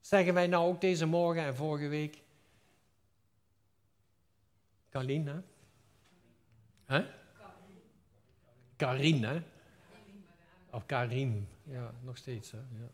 Zeggen 0.00 0.34
wij 0.34 0.46
nou 0.46 0.68
ook 0.68 0.80
deze 0.80 1.06
morgen 1.06 1.42
en 1.42 1.56
vorige 1.56 1.88
week, 1.88 2.21
Kalin, 4.92 5.26
hè? 5.26 5.40
Karin, 8.76 9.24
hè? 9.24 9.42
Of 10.70 10.86
Karim, 10.86 11.48
ja, 11.64 11.94
nog 12.02 12.16
steeds, 12.16 12.50
hè? 12.50 12.58
Ja. 12.58 12.90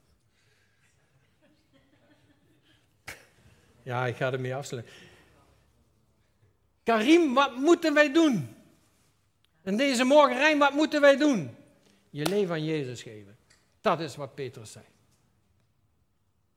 Ja, 3.83 4.07
ik 4.07 4.17
ga 4.17 4.33
ermee 4.33 4.55
afsluiten. 4.55 4.93
Karim, 6.83 7.35
wat 7.35 7.57
moeten 7.57 7.95
wij 7.95 8.13
doen? 8.13 8.57
En 9.63 9.77
deze 9.77 10.05
morgen, 10.05 10.37
Rijn, 10.37 10.59
wat 10.59 10.73
moeten 10.73 11.01
wij 11.01 11.17
doen? 11.17 11.57
Je 12.11 12.27
leven 12.27 12.55
aan 12.55 12.65
Jezus 12.65 13.03
geven. 13.03 13.37
Dat 13.81 14.01
is 14.01 14.17
wat 14.17 14.35
Petrus 14.35 14.73
zei. 14.73 14.85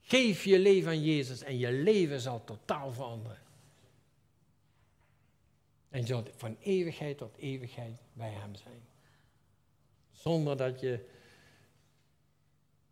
Geef 0.01 0.43
je 0.43 0.59
leven 0.59 0.89
aan 0.89 1.03
Jezus 1.03 1.41
en 1.41 1.57
je 1.57 1.71
leven 1.71 2.19
zal 2.19 2.43
totaal 2.43 2.91
veranderen. 2.91 3.40
En 5.91 6.05
zult 6.05 6.29
van 6.35 6.57
eeuwigheid 6.59 7.17
tot 7.17 7.37
eeuwigheid 7.37 7.99
bij 8.13 8.31
Hem 8.31 8.55
zijn. 8.55 8.81
Zonder 10.11 10.57
dat 10.57 10.79
je. 10.79 11.09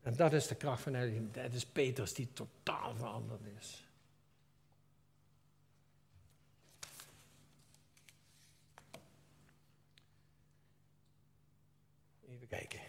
En 0.02 0.16
dat 0.16 0.34
is 0.34 0.48
de 0.48 0.56
kracht 0.56 0.82
van 0.82 0.94
Heilige 0.94 1.32
Dat 1.32 1.54
is 1.54 1.66
Petrus 1.66 2.14
die 2.14 2.34
totaal 2.34 2.96
veranderd 2.96 3.42
is. 3.60 3.84
Even 12.30 12.48
kijken. 12.48 12.80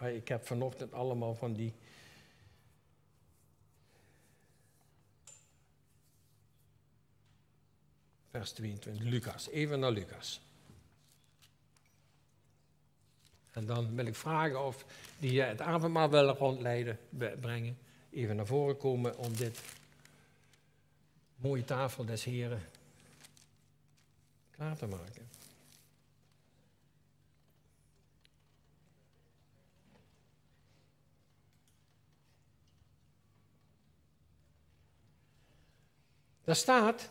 Ja, 0.00 0.06
ik 0.06 0.28
heb 0.28 0.46
vanochtend 0.46 0.92
allemaal 0.92 1.34
van 1.34 1.52
die 1.52 1.74
vers 8.38 8.52
22, 8.52 9.02
Lucas. 9.02 9.48
Even 9.48 9.80
naar 9.80 9.90
Lucas. 9.90 10.40
En 13.52 13.66
dan 13.66 13.94
wil 13.94 14.06
ik 14.06 14.14
vragen 14.14 14.64
of 14.64 14.84
die 15.18 15.40
het 15.42 15.60
avondmaal 15.60 16.10
willen 16.10 16.34
rondleiden, 16.34 16.98
brengen. 17.40 17.78
Even 18.10 18.36
naar 18.36 18.46
voren 18.46 18.76
komen 18.76 19.18
om 19.18 19.36
dit 19.36 19.60
mooie 21.36 21.64
tafel 21.64 22.04
des 22.04 22.24
Heren 22.24 22.62
klaar 24.50 24.76
te 24.76 24.86
maken. 24.86 25.28
Daar 36.44 36.56
staat 36.56 37.10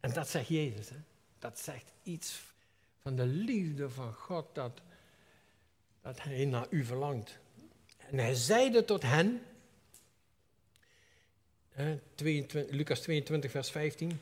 En 0.00 0.12
dat 0.12 0.28
zegt 0.28 0.48
Jezus. 0.48 0.88
Hè? 0.88 0.96
Dat 1.38 1.58
zegt 1.58 1.92
iets 2.02 2.40
van 3.02 3.16
de 3.16 3.26
liefde 3.26 3.90
van 3.90 4.12
God 4.12 4.46
dat, 4.52 4.80
dat 6.02 6.22
hij 6.22 6.44
naar 6.44 6.66
u 6.70 6.84
verlangt. 6.84 7.38
En 7.96 8.18
hij 8.18 8.34
zeide 8.34 8.84
tot 8.84 9.02
hen, 9.02 9.42
22, 12.14 12.70
Lucas 12.70 13.00
22, 13.00 13.50
vers 13.50 13.70
15. 13.70 14.20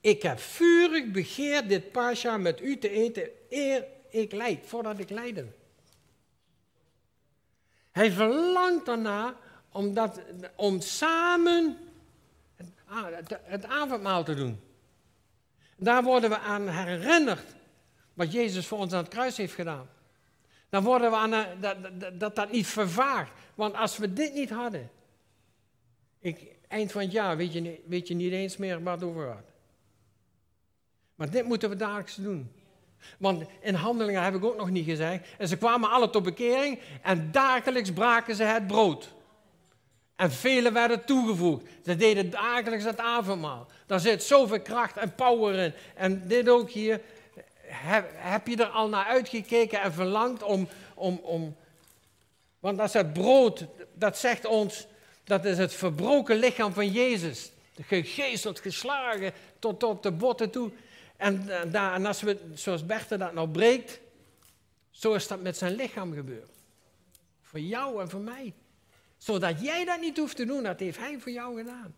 Ik 0.00 0.22
heb 0.22 0.38
vurig 0.38 1.10
begeerd 1.10 1.68
dit 1.68 1.92
pasja 1.92 2.36
met 2.36 2.60
u 2.60 2.78
te 2.78 2.90
eten 2.90 3.28
eer 3.48 3.84
ik 4.08 4.32
leid, 4.32 4.66
voordat 4.66 4.98
ik 4.98 5.10
lijden. 5.10 5.54
Hij 7.90 8.10
verlangt 8.10 8.86
daarna 8.86 9.36
om, 9.70 9.94
dat, 9.94 10.20
om 10.56 10.80
samen 10.80 11.78
het, 12.84 13.38
het 13.42 13.64
avondmaal 13.64 14.24
te 14.24 14.34
doen. 14.34 14.60
Daar 15.76 16.02
worden 16.02 16.30
we 16.30 16.38
aan 16.38 16.68
herinnerd 16.68 17.54
wat 18.14 18.32
Jezus 18.32 18.66
voor 18.66 18.78
ons 18.78 18.92
aan 18.92 18.98
het 18.98 19.08
kruis 19.08 19.36
heeft 19.36 19.54
gedaan. 19.54 19.88
Dan 20.68 20.84
worden 20.84 21.10
we 21.10 21.16
aan, 21.16 21.32
eh, 21.32 21.44
dat, 21.60 21.76
dat, 22.20 22.36
dat 22.36 22.52
niet 22.52 22.66
vervaagt. 22.66 23.32
Want 23.54 23.74
als 23.74 23.96
we 23.96 24.12
dit 24.12 24.34
niet 24.34 24.50
hadden, 24.50 24.90
ik, 26.20 26.54
eind 26.68 26.92
van 26.92 27.00
het 27.00 27.12
jaar 27.12 27.36
weet 27.36 27.52
je, 27.52 27.80
weet 27.86 28.08
je 28.08 28.14
niet 28.14 28.32
eens 28.32 28.56
meer 28.56 28.82
wat 28.82 29.02
over 29.02 29.26
wat. 29.26 29.52
Maar 31.14 31.30
dit 31.30 31.44
moeten 31.44 31.68
we 31.68 31.76
dagelijks 31.76 32.14
doen. 32.14 32.52
Want 33.18 33.44
in 33.60 33.74
handelingen 33.74 34.22
heb 34.22 34.34
ik 34.34 34.44
ook 34.44 34.56
nog 34.56 34.70
niet 34.70 34.84
gezegd. 34.84 35.28
En 35.38 35.48
ze 35.48 35.56
kwamen 35.56 35.90
alle 35.90 36.10
tot 36.10 36.22
bekering 36.22 36.80
en 37.02 37.32
dagelijks 37.32 37.92
braken 37.92 38.34
ze 38.34 38.42
het 38.42 38.66
brood. 38.66 39.14
En 40.16 40.32
velen 40.32 40.72
werden 40.72 41.04
toegevoegd. 41.04 41.66
Ze 41.84 41.96
deden 41.96 42.30
dagelijks 42.30 42.84
het 42.84 42.98
avondmaal. 42.98 43.66
Daar 43.86 44.00
zit 44.00 44.22
zoveel 44.22 44.60
kracht 44.60 44.96
en 44.96 45.14
power 45.14 45.54
in. 45.54 45.72
En 45.94 46.28
dit 46.28 46.48
ook 46.48 46.70
hier. 46.70 47.00
Heb, 47.60 48.10
heb 48.14 48.46
je 48.46 48.56
er 48.56 48.66
al 48.66 48.88
naar 48.88 49.04
uitgekeken 49.04 49.80
en 49.80 49.92
verlangd 49.92 50.42
om, 50.42 50.68
om, 50.94 51.20
om. 51.22 51.56
Want 52.60 52.80
als 52.80 52.92
het 52.92 53.12
brood, 53.12 53.66
dat 53.94 54.18
zegt 54.18 54.46
ons. 54.46 54.86
Dat 55.24 55.44
is 55.44 55.58
het 55.58 55.74
verbroken 55.74 56.36
lichaam 56.36 56.72
van 56.72 56.88
Jezus. 56.88 57.52
Gegezeld, 57.80 58.60
geslagen 58.60 59.32
tot 59.58 59.82
op 59.82 60.02
de 60.02 60.12
botten 60.12 60.50
toe. 60.50 60.70
En, 61.16 61.48
daar, 61.70 61.94
en 61.94 62.06
als 62.06 62.20
we, 62.20 62.38
zoals 62.54 62.86
Bertha 62.86 63.16
dat 63.16 63.32
nou 63.32 63.48
breekt. 63.48 64.00
Zo 64.90 65.12
is 65.12 65.26
dat 65.26 65.40
met 65.40 65.56
zijn 65.56 65.74
lichaam 65.74 66.12
gebeurd. 66.12 66.50
Voor 67.42 67.60
jou 67.60 68.00
en 68.00 68.10
voor 68.10 68.20
mij 68.20 68.52
zodat 69.24 69.60
jij 69.60 69.84
dat 69.84 70.00
niet 70.00 70.16
hoeft 70.18 70.36
te 70.36 70.44
doen, 70.44 70.62
dat 70.62 70.80
heeft 70.80 70.98
hij 70.98 71.18
voor 71.18 71.32
jou 71.32 71.56
gedaan. 71.56 71.94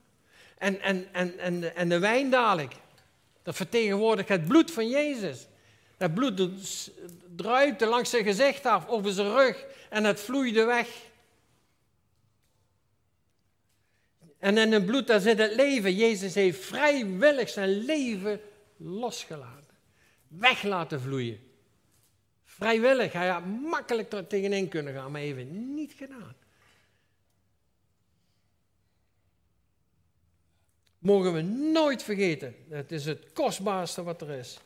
En, 0.58 0.80
en, 0.80 1.06
en, 1.12 1.38
en, 1.38 1.76
en 1.76 1.88
de 1.88 1.98
wijn 1.98 2.30
dadelijk, 2.30 2.74
dat 3.42 3.56
vertegenwoordigt 3.56 4.28
het 4.28 4.46
bloed 4.46 4.70
van 4.70 4.88
Jezus. 4.88 5.46
Dat 5.96 6.14
bloed 6.14 6.50
druipte 7.36 7.86
langs 7.86 8.10
zijn 8.10 8.24
gezicht 8.24 8.66
af, 8.66 8.88
over 8.88 9.12
zijn 9.12 9.32
rug, 9.32 9.64
en 9.90 10.04
het 10.04 10.20
vloeide 10.20 10.64
weg. 10.64 10.88
En 14.38 14.58
in 14.58 14.72
het 14.72 14.86
bloed, 14.86 15.06
daar 15.06 15.20
zit 15.20 15.38
het 15.38 15.54
leven. 15.54 15.94
Jezus 15.94 16.34
heeft 16.34 16.64
vrijwillig 16.64 17.48
zijn 17.48 17.84
leven 17.84 18.40
losgelaten. 18.76 19.76
Weg 20.28 20.62
laten 20.62 21.00
vloeien. 21.00 21.40
Vrijwillig. 22.44 23.12
Hij 23.12 23.28
had 23.28 23.46
makkelijk 23.46 24.12
er 24.12 24.26
tegenin 24.26 24.68
kunnen 24.68 24.94
gaan, 24.94 25.10
maar 25.10 25.20
even 25.20 25.74
niet 25.74 25.92
gedaan. 25.92 26.34
Mogen 31.06 31.32
we 31.32 31.42
nooit 31.72 32.02
vergeten. 32.02 32.54
Het 32.68 32.92
is 32.92 33.04
het 33.04 33.32
kostbaarste 33.32 34.02
wat 34.02 34.20
er 34.20 34.30
is. 34.30 34.60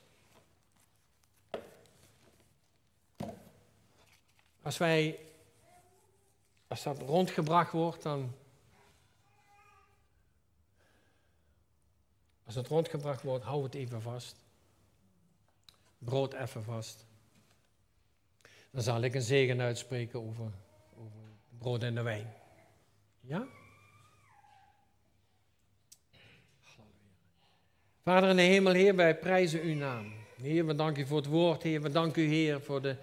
Als 4.62 4.78
wij, 4.78 5.18
als 6.68 6.82
dat 6.82 6.98
rondgebracht 6.98 7.72
wordt, 7.72 8.02
dan. 8.02 8.32
Als 12.44 12.54
het 12.54 12.66
rondgebracht 12.66 13.22
wordt, 13.22 13.44
hou 13.44 13.62
het 13.62 13.74
even 13.74 14.02
vast. 14.02 14.36
Brood 15.98 16.32
even 16.32 16.62
vast. 16.62 17.06
Dan 18.70 18.82
zal 18.82 19.00
ik 19.00 19.14
een 19.14 19.22
zegen 19.22 19.60
uitspreken 19.60 20.20
over, 20.20 20.52
over 20.96 21.20
brood 21.58 21.82
en 21.82 21.94
de 21.94 22.02
wijn. 22.02 22.32
Ja? 23.20 23.46
Vader 28.02 28.30
in 28.30 28.36
de 28.36 28.42
hemel, 28.42 28.72
Heer, 28.72 28.94
wij 28.96 29.18
prijzen 29.18 29.60
uw 29.60 29.74
naam. 29.74 30.12
Heer, 30.42 30.66
we 30.66 30.74
danken 30.74 31.02
u 31.02 31.06
voor 31.06 31.16
het 31.16 31.26
woord. 31.26 31.62
Heer, 31.62 31.82
we 31.82 31.90
danken 31.90 32.22
u, 32.22 32.26
Heer, 32.26 32.60
voor 32.60 32.82
de, 32.82 32.96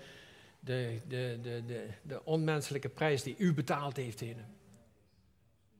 de, 0.60 1.00
de, 1.08 1.40
de, 1.42 1.64
de, 1.66 1.88
de 2.02 2.26
onmenselijke 2.26 2.90
prijs 2.90 3.24
die 3.24 3.36
u 3.38 3.54
betaald 3.54 3.96
heeft, 3.96 4.20
Heer. 4.20 4.36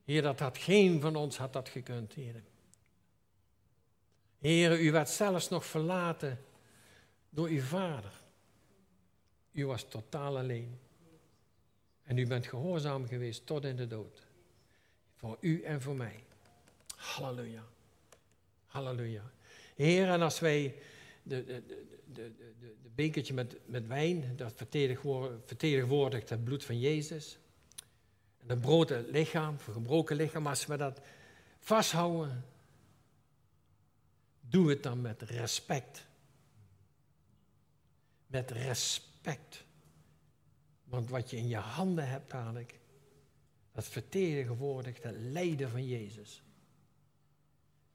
Heer, 0.04 0.22
dat 0.22 0.38
had 0.38 0.58
geen 0.58 1.00
van 1.00 1.16
ons 1.16 1.36
had 1.36 1.52
dat 1.52 1.68
gekund, 1.68 2.12
Heer. 2.12 2.42
Heer, 4.38 4.80
u 4.80 4.92
werd 4.92 5.08
zelfs 5.08 5.48
nog 5.48 5.66
verlaten 5.66 6.38
door 7.30 7.48
uw 7.48 7.62
vader. 7.62 8.12
U 9.52 9.66
was 9.66 9.88
totaal 9.88 10.38
alleen. 10.38 10.78
En 12.04 12.18
u 12.18 12.26
bent 12.26 12.46
gehoorzaam 12.46 13.06
geweest 13.06 13.46
tot 13.46 13.64
in 13.64 13.76
de 13.76 13.86
dood. 13.86 14.26
Voor 15.16 15.36
u 15.40 15.62
en 15.62 15.82
voor 15.82 15.96
mij. 15.96 16.24
Halleluja. 16.96 17.62
Halleluja. 18.68 19.30
Heer, 19.74 20.08
en 20.08 20.22
als 20.22 20.40
wij 20.40 20.74
de, 21.22 21.44
de, 21.44 21.62
de, 21.66 21.84
de, 22.12 22.32
de, 22.60 22.74
bekertje 22.94 23.34
met, 23.34 23.56
met 23.66 23.86
wijn, 23.86 24.36
dat 24.36 24.52
vertegenwoordigt 25.44 26.28
het 26.28 26.44
bloed 26.44 26.64
van 26.64 26.78
Jezus. 26.78 27.38
En 28.38 28.48
het 28.48 28.60
brood, 28.60 28.88
het 28.88 29.10
lichaam, 29.10 29.54
het 29.54 29.62
gebroken 29.62 30.16
lichaam, 30.16 30.46
als 30.46 30.66
we 30.66 30.76
dat 30.76 31.00
vasthouden, 31.58 32.44
doe 34.40 34.68
het 34.68 34.82
dan 34.82 35.00
met 35.00 35.22
respect. 35.22 36.06
Met 38.26 38.50
respect. 38.50 39.64
Want 40.84 41.10
wat 41.10 41.30
je 41.30 41.36
in 41.36 41.48
je 41.48 41.56
handen 41.56 42.08
hebt 42.08 42.30
dadelijk, 42.30 42.78
dat 43.72 43.86
vertegenwoordigt 43.86 45.02
het 45.02 45.16
lijden 45.16 45.70
van 45.70 45.86
Jezus. 45.86 46.42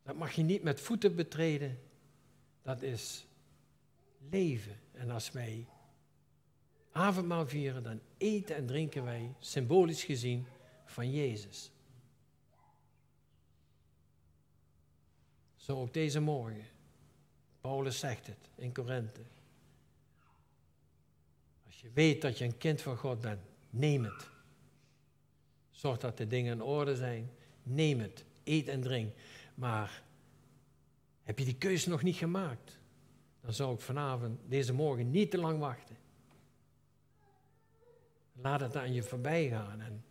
Dat 0.03 0.15
mag 0.15 0.31
je 0.31 0.43
niet 0.43 0.63
met 0.63 0.81
voeten 0.81 1.15
betreden. 1.15 1.79
Dat 2.61 2.81
is 2.81 3.25
leven. 4.29 4.79
En 4.91 5.09
als 5.09 5.31
wij 5.31 5.65
avondmaal 6.91 7.47
vieren, 7.47 7.83
dan 7.83 7.99
eten 8.17 8.55
en 8.55 8.65
drinken 8.65 9.03
wij, 9.03 9.33
symbolisch 9.39 10.03
gezien, 10.03 10.45
van 10.85 11.11
Jezus. 11.11 11.71
Zo 15.55 15.81
ook 15.81 15.93
deze 15.93 16.19
morgen. 16.19 16.65
Paulus 17.61 17.99
zegt 17.99 18.27
het 18.27 18.49
in 18.55 18.73
Korinthe. 18.73 19.21
Als 21.65 21.81
je 21.81 21.89
weet 21.93 22.21
dat 22.21 22.37
je 22.37 22.45
een 22.45 22.57
kind 22.57 22.81
van 22.81 22.97
God 22.97 23.21
bent, 23.21 23.41
Neem 23.75 24.03
het. 24.03 24.29
Zorg 25.71 25.97
dat 25.97 26.17
de 26.17 26.27
dingen 26.27 26.53
in 26.53 26.61
orde 26.61 26.95
zijn. 26.95 27.29
Neem 27.63 27.99
het. 27.99 28.23
Eet 28.43 28.67
en 28.67 28.81
drink. 28.81 29.13
Maar 29.53 30.03
heb 31.23 31.39
je 31.39 31.45
die 31.45 31.57
keuze 31.57 31.89
nog 31.89 32.03
niet 32.03 32.15
gemaakt? 32.15 32.79
Dan 33.41 33.53
zou 33.53 33.73
ik 33.73 33.81
vanavond, 33.81 34.39
deze 34.45 34.73
morgen, 34.73 35.11
niet 35.11 35.31
te 35.31 35.37
lang 35.37 35.59
wachten. 35.59 35.97
Laat 38.33 38.59
het 38.59 38.75
aan 38.75 38.93
je 38.93 39.03
voorbij 39.03 39.49
gaan. 39.49 39.81
En, 39.81 40.05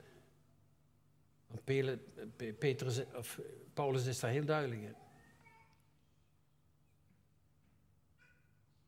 of 3.14 3.40
Paulus 3.74 4.06
is 4.06 4.20
daar 4.20 4.30
heel 4.30 4.44
duidelijk 4.44 4.82
in. 4.82 4.96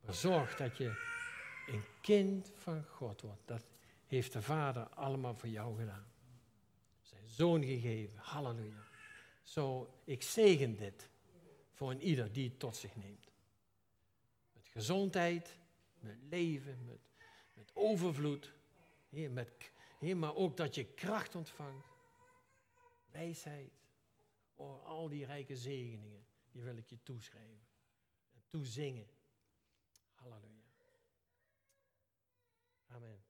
Maar 0.00 0.14
zorg 0.14 0.56
dat 0.56 0.76
je 0.76 1.12
een 1.66 1.84
kind 2.00 2.52
van 2.54 2.84
God 2.84 3.20
wordt. 3.20 3.42
Dat 3.44 3.64
heeft 4.06 4.32
de 4.32 4.42
Vader 4.42 4.88
allemaal 4.88 5.34
voor 5.34 5.48
jou 5.48 5.78
gedaan. 5.78 6.06
Zijn 7.02 7.28
zoon 7.28 7.64
gegeven. 7.64 8.18
Halleluja. 8.18 8.83
Zo, 9.44 9.94
ik 10.04 10.22
zegen 10.22 10.76
dit 10.76 11.08
voor 11.72 11.90
een 11.90 12.02
ieder 12.02 12.32
die 12.32 12.48
het 12.48 12.58
tot 12.58 12.76
zich 12.76 12.96
neemt. 12.96 13.32
Met 14.52 14.68
gezondheid, 14.68 15.58
met 15.98 16.16
leven, 16.28 16.84
met, 16.84 17.00
met 17.52 17.70
overvloed. 17.74 18.52
Heer, 19.08 19.30
met, 19.30 19.50
heer, 19.98 20.16
maar 20.16 20.34
ook 20.34 20.56
dat 20.56 20.74
je 20.74 20.84
kracht 20.84 21.34
ontvangt. 21.34 21.86
Wijsheid. 23.10 23.72
Oh, 24.54 24.84
al 24.84 25.08
die 25.08 25.24
rijke 25.24 25.56
zegeningen, 25.56 26.26
die 26.50 26.62
wil 26.62 26.76
ik 26.76 26.88
je 26.88 27.02
toeschrijven. 27.02 27.66
En 28.32 28.42
toezingen. 28.48 29.08
Halleluja. 30.14 30.64
Amen. 32.86 33.23